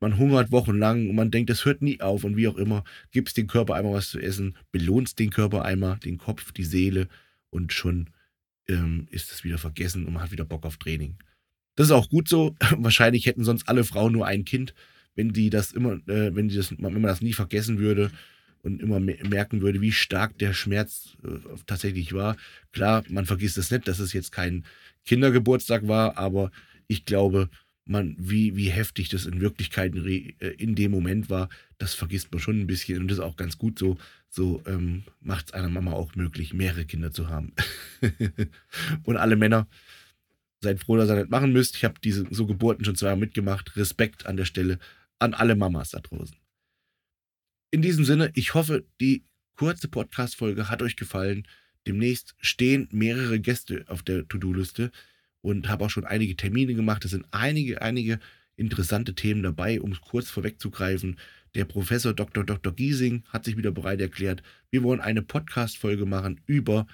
man 0.00 0.18
hungert 0.18 0.52
wochenlang 0.52 1.08
und 1.08 1.16
man 1.16 1.30
denkt, 1.30 1.50
das 1.50 1.64
hört 1.64 1.82
nie 1.82 2.00
auf 2.00 2.24
und 2.24 2.36
wie 2.36 2.48
auch 2.48 2.56
immer, 2.56 2.84
gibst 3.10 3.36
dem 3.36 3.46
Körper 3.46 3.74
einmal 3.74 3.94
was 3.94 4.10
zu 4.10 4.20
essen, 4.20 4.56
belohnst 4.70 5.18
den 5.18 5.30
Körper 5.30 5.64
einmal, 5.64 5.98
den 5.98 6.18
Kopf, 6.18 6.52
die 6.52 6.64
Seele 6.64 7.08
und 7.50 7.72
schon 7.72 8.10
ähm, 8.68 9.06
ist 9.10 9.32
es 9.32 9.44
wieder 9.44 9.58
vergessen 9.58 10.06
und 10.06 10.12
man 10.12 10.22
hat 10.22 10.32
wieder 10.32 10.44
Bock 10.44 10.64
auf 10.64 10.76
Training. 10.76 11.16
Das 11.74 11.86
ist 11.86 11.92
auch 11.92 12.08
gut 12.08 12.28
so. 12.28 12.54
Wahrscheinlich 12.76 13.26
hätten 13.26 13.44
sonst 13.44 13.68
alle 13.68 13.84
Frauen 13.84 14.12
nur 14.12 14.26
ein 14.26 14.44
Kind, 14.44 14.74
wenn 15.14 15.32
die 15.32 15.50
das 15.50 15.72
immer, 15.72 15.94
äh, 16.08 16.34
wenn 16.34 16.48
die 16.48 16.56
das, 16.56 16.72
wenn 16.72 16.92
man 16.92 17.02
das 17.02 17.22
nie 17.22 17.32
vergessen 17.32 17.78
würde 17.78 18.10
und 18.62 18.82
immer 18.82 19.00
merken 19.00 19.62
würde, 19.62 19.80
wie 19.80 19.92
stark 19.92 20.38
der 20.38 20.52
Schmerz 20.52 21.16
äh, 21.24 21.38
tatsächlich 21.66 22.12
war. 22.12 22.36
Klar, 22.72 23.04
man 23.08 23.26
vergisst 23.26 23.58
es 23.58 23.70
nicht, 23.70 23.88
dass 23.88 23.98
es 23.98 24.12
jetzt 24.12 24.32
kein 24.32 24.64
Kindergeburtstag 25.04 25.88
war, 25.88 26.18
aber 26.18 26.50
ich 26.86 27.04
glaube, 27.04 27.48
man, 27.88 28.16
wie, 28.18 28.56
wie 28.56 28.70
heftig 28.70 29.08
das 29.08 29.26
in 29.26 29.40
Wirklichkeit 29.40 29.94
äh, 29.94 30.30
in 30.58 30.74
dem 30.74 30.90
Moment 30.90 31.30
war, 31.30 31.48
das 31.78 31.94
vergisst 31.94 32.30
man 32.32 32.40
schon 32.40 32.60
ein 32.60 32.66
bisschen 32.66 33.00
und 33.00 33.08
das 33.08 33.18
ist 33.18 33.24
auch 33.24 33.36
ganz 33.36 33.58
gut 33.58 33.78
so. 33.78 33.96
So 34.30 34.62
ähm, 34.66 35.04
macht 35.20 35.46
es 35.46 35.52
einer 35.54 35.70
Mama 35.70 35.92
auch 35.92 36.14
möglich, 36.14 36.52
mehrere 36.52 36.84
Kinder 36.84 37.10
zu 37.10 37.28
haben. 37.28 37.54
und 39.04 39.16
alle 39.16 39.36
Männer, 39.36 39.66
seid 40.60 40.80
froh, 40.80 40.96
dass 40.96 41.08
ihr 41.08 41.16
das 41.16 41.28
machen 41.28 41.52
müsst. 41.52 41.76
Ich 41.76 41.84
habe 41.84 41.94
diese 42.02 42.26
so 42.30 42.46
Geburten 42.46 42.84
schon 42.84 42.96
zweimal 42.96 43.18
mitgemacht. 43.18 43.76
Respekt 43.76 44.26
an 44.26 44.36
der 44.36 44.44
Stelle 44.44 44.78
an 45.18 45.34
alle 45.34 45.56
Mamas 45.56 45.90
da 45.90 46.00
draußen. 46.00 46.36
In 47.70 47.82
diesem 47.82 48.04
Sinne, 48.04 48.30
ich 48.34 48.54
hoffe, 48.54 48.84
die 49.00 49.24
kurze 49.56 49.88
Podcast-Folge 49.88 50.70
hat 50.70 50.82
euch 50.82 50.96
gefallen. 50.96 51.46
Demnächst 51.86 52.34
stehen 52.40 52.88
mehrere 52.90 53.40
Gäste 53.40 53.84
auf 53.88 54.02
der 54.02 54.26
To-Do-Liste 54.28 54.90
und 55.48 55.68
habe 55.68 55.84
auch 55.84 55.90
schon 55.90 56.04
einige 56.04 56.36
Termine 56.36 56.74
gemacht. 56.74 57.04
Es 57.04 57.12
sind 57.12 57.26
einige, 57.30 57.80
einige 57.80 58.20
interessante 58.56 59.14
Themen 59.14 59.42
dabei, 59.42 59.80
um 59.80 59.92
es 59.92 60.00
kurz 60.00 60.28
vorwegzugreifen. 60.28 61.16
Der 61.54 61.64
Professor 61.64 62.12
Dr. 62.12 62.44
Dr. 62.44 62.74
Giesing 62.74 63.24
hat 63.28 63.44
sich 63.44 63.56
wieder 63.56 63.72
bereit 63.72 64.00
erklärt. 64.00 64.42
Wir 64.70 64.82
wollen 64.82 65.00
eine 65.00 65.22
Podcast-Folge 65.22 66.04
machen 66.04 66.40
über 66.46 66.86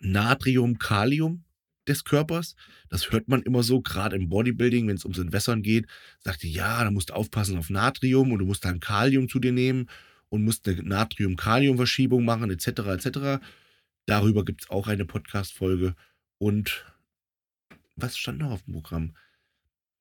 Natrium, 0.00 0.78
Kalium 0.78 1.44
des 1.86 2.04
Körpers. 2.04 2.54
Das 2.88 3.10
hört 3.10 3.28
man 3.28 3.42
immer 3.42 3.62
so, 3.62 3.82
gerade 3.82 4.16
im 4.16 4.28
Bodybuilding, 4.28 4.88
wenn 4.88 4.96
es 4.96 5.04
ums 5.04 5.18
Entwässern 5.18 5.62
geht. 5.62 5.86
Sagt 6.20 6.42
die, 6.42 6.52
ja, 6.52 6.82
da 6.82 6.90
musst 6.90 7.10
du 7.10 7.14
aufpassen 7.14 7.58
auf 7.58 7.68
Natrium 7.68 8.32
und 8.32 8.38
du 8.38 8.46
musst 8.46 8.64
dann 8.64 8.80
Kalium 8.80 9.28
zu 9.28 9.38
dir 9.38 9.52
nehmen 9.52 9.88
und 10.30 10.44
musst 10.44 10.66
eine 10.66 10.82
Natrium-Kalium-Verschiebung 10.82 12.24
machen, 12.24 12.50
etc. 12.50 12.66
etc. 12.68 13.44
Darüber 14.06 14.44
gibt 14.44 14.62
es 14.62 14.70
auch 14.70 14.88
eine 14.88 15.04
Podcast-Folge. 15.04 15.94
Und 16.38 16.84
was 17.96 18.16
stand 18.16 18.38
noch 18.38 18.50
auf 18.50 18.62
dem 18.62 18.74
Programm? 18.74 19.16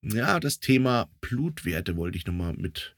Ja, 0.01 0.39
das 0.39 0.59
Thema 0.59 1.09
Blutwerte 1.21 1.95
wollte 1.95 2.17
ich 2.17 2.25
nochmal 2.25 2.53
mit 2.53 2.95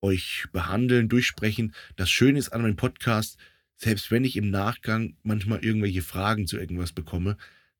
euch 0.00 0.46
behandeln, 0.52 1.08
durchsprechen. 1.08 1.74
Das 1.96 2.10
Schöne 2.10 2.38
ist 2.38 2.50
an 2.50 2.62
meinem 2.62 2.76
Podcast, 2.76 3.38
selbst 3.76 4.10
wenn 4.10 4.24
ich 4.24 4.36
im 4.36 4.50
Nachgang 4.50 5.16
manchmal 5.22 5.64
irgendwelche 5.64 6.02
Fragen 6.02 6.46
zu 6.46 6.58
irgendwas 6.58 6.92
bekomme, 6.92 7.36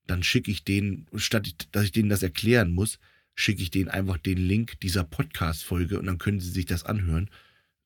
dann 0.07 0.23
schicke 0.23 0.51
ich 0.51 0.65
denen, 0.65 1.07
statt 1.15 1.69
dass 1.73 1.85
ich 1.85 1.93
denen 1.93 2.09
das 2.09 2.23
erklären 2.23 2.73
muss, 2.73 2.99
schicke 3.35 3.63
ich 3.63 3.71
denen 3.71 3.89
einfach 3.89 4.19
den 4.19 4.39
Link 4.39 4.81
dieser 4.81 5.05
Podcast-Folge 5.05 5.99
und 5.99 6.07
dann 6.07 6.19
können 6.19 6.41
sie 6.41 6.51
sich 6.51 6.67
das 6.67 6.85
anhören. 6.85 7.31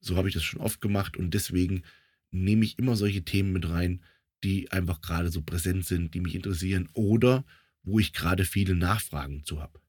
So 0.01 0.17
habe 0.17 0.29
ich 0.29 0.35
das 0.35 0.45
schon 0.45 0.61
oft 0.61 0.81
gemacht 0.81 1.17
und 1.17 1.35
deswegen 1.35 1.83
nehme 2.31 2.65
ich 2.65 2.79
immer 2.79 2.97
solche 2.97 3.23
Themen 3.23 3.53
mit 3.53 3.69
rein, 3.69 4.03
die 4.45 4.73
einfach 4.73 5.01
gerade 5.01 5.31
so 5.31 5.43
präsent 5.43 5.85
sind, 5.85 6.15
die 6.15 6.21
mich 6.21 6.35
interessieren 6.35 6.89
oder 6.95 7.45
wo 7.83 7.99
ich 7.99 8.13
gerade 8.13 8.45
viele 8.45 8.75
Nachfragen 8.75 9.45
zu 9.45 9.61
habe. 9.61 9.81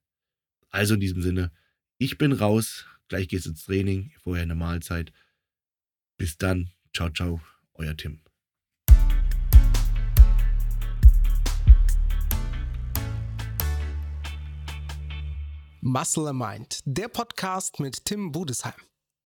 Also 0.69 0.95
in 0.95 0.99
diesem 0.99 1.21
Sinne, 1.21 1.51
ich 1.97 2.17
bin 2.17 2.32
raus, 2.32 2.86
gleich 3.08 3.27
geht's 3.27 3.45
ins 3.45 3.65
Training, 3.65 4.12
vorher 4.21 4.43
eine 4.43 4.56
Mahlzeit. 4.56 5.12
Bis 6.17 6.38
dann, 6.38 6.71
ciao, 6.95 7.10
ciao, 7.10 7.41
euer 7.73 7.95
Tim. 7.95 8.21
Muscle 15.82 16.32
Mind, 16.34 16.79
der 16.86 17.10
Podcast 17.10 17.82
mit 17.82 18.06
Tim 18.06 18.32
Budesheim. 18.32 18.73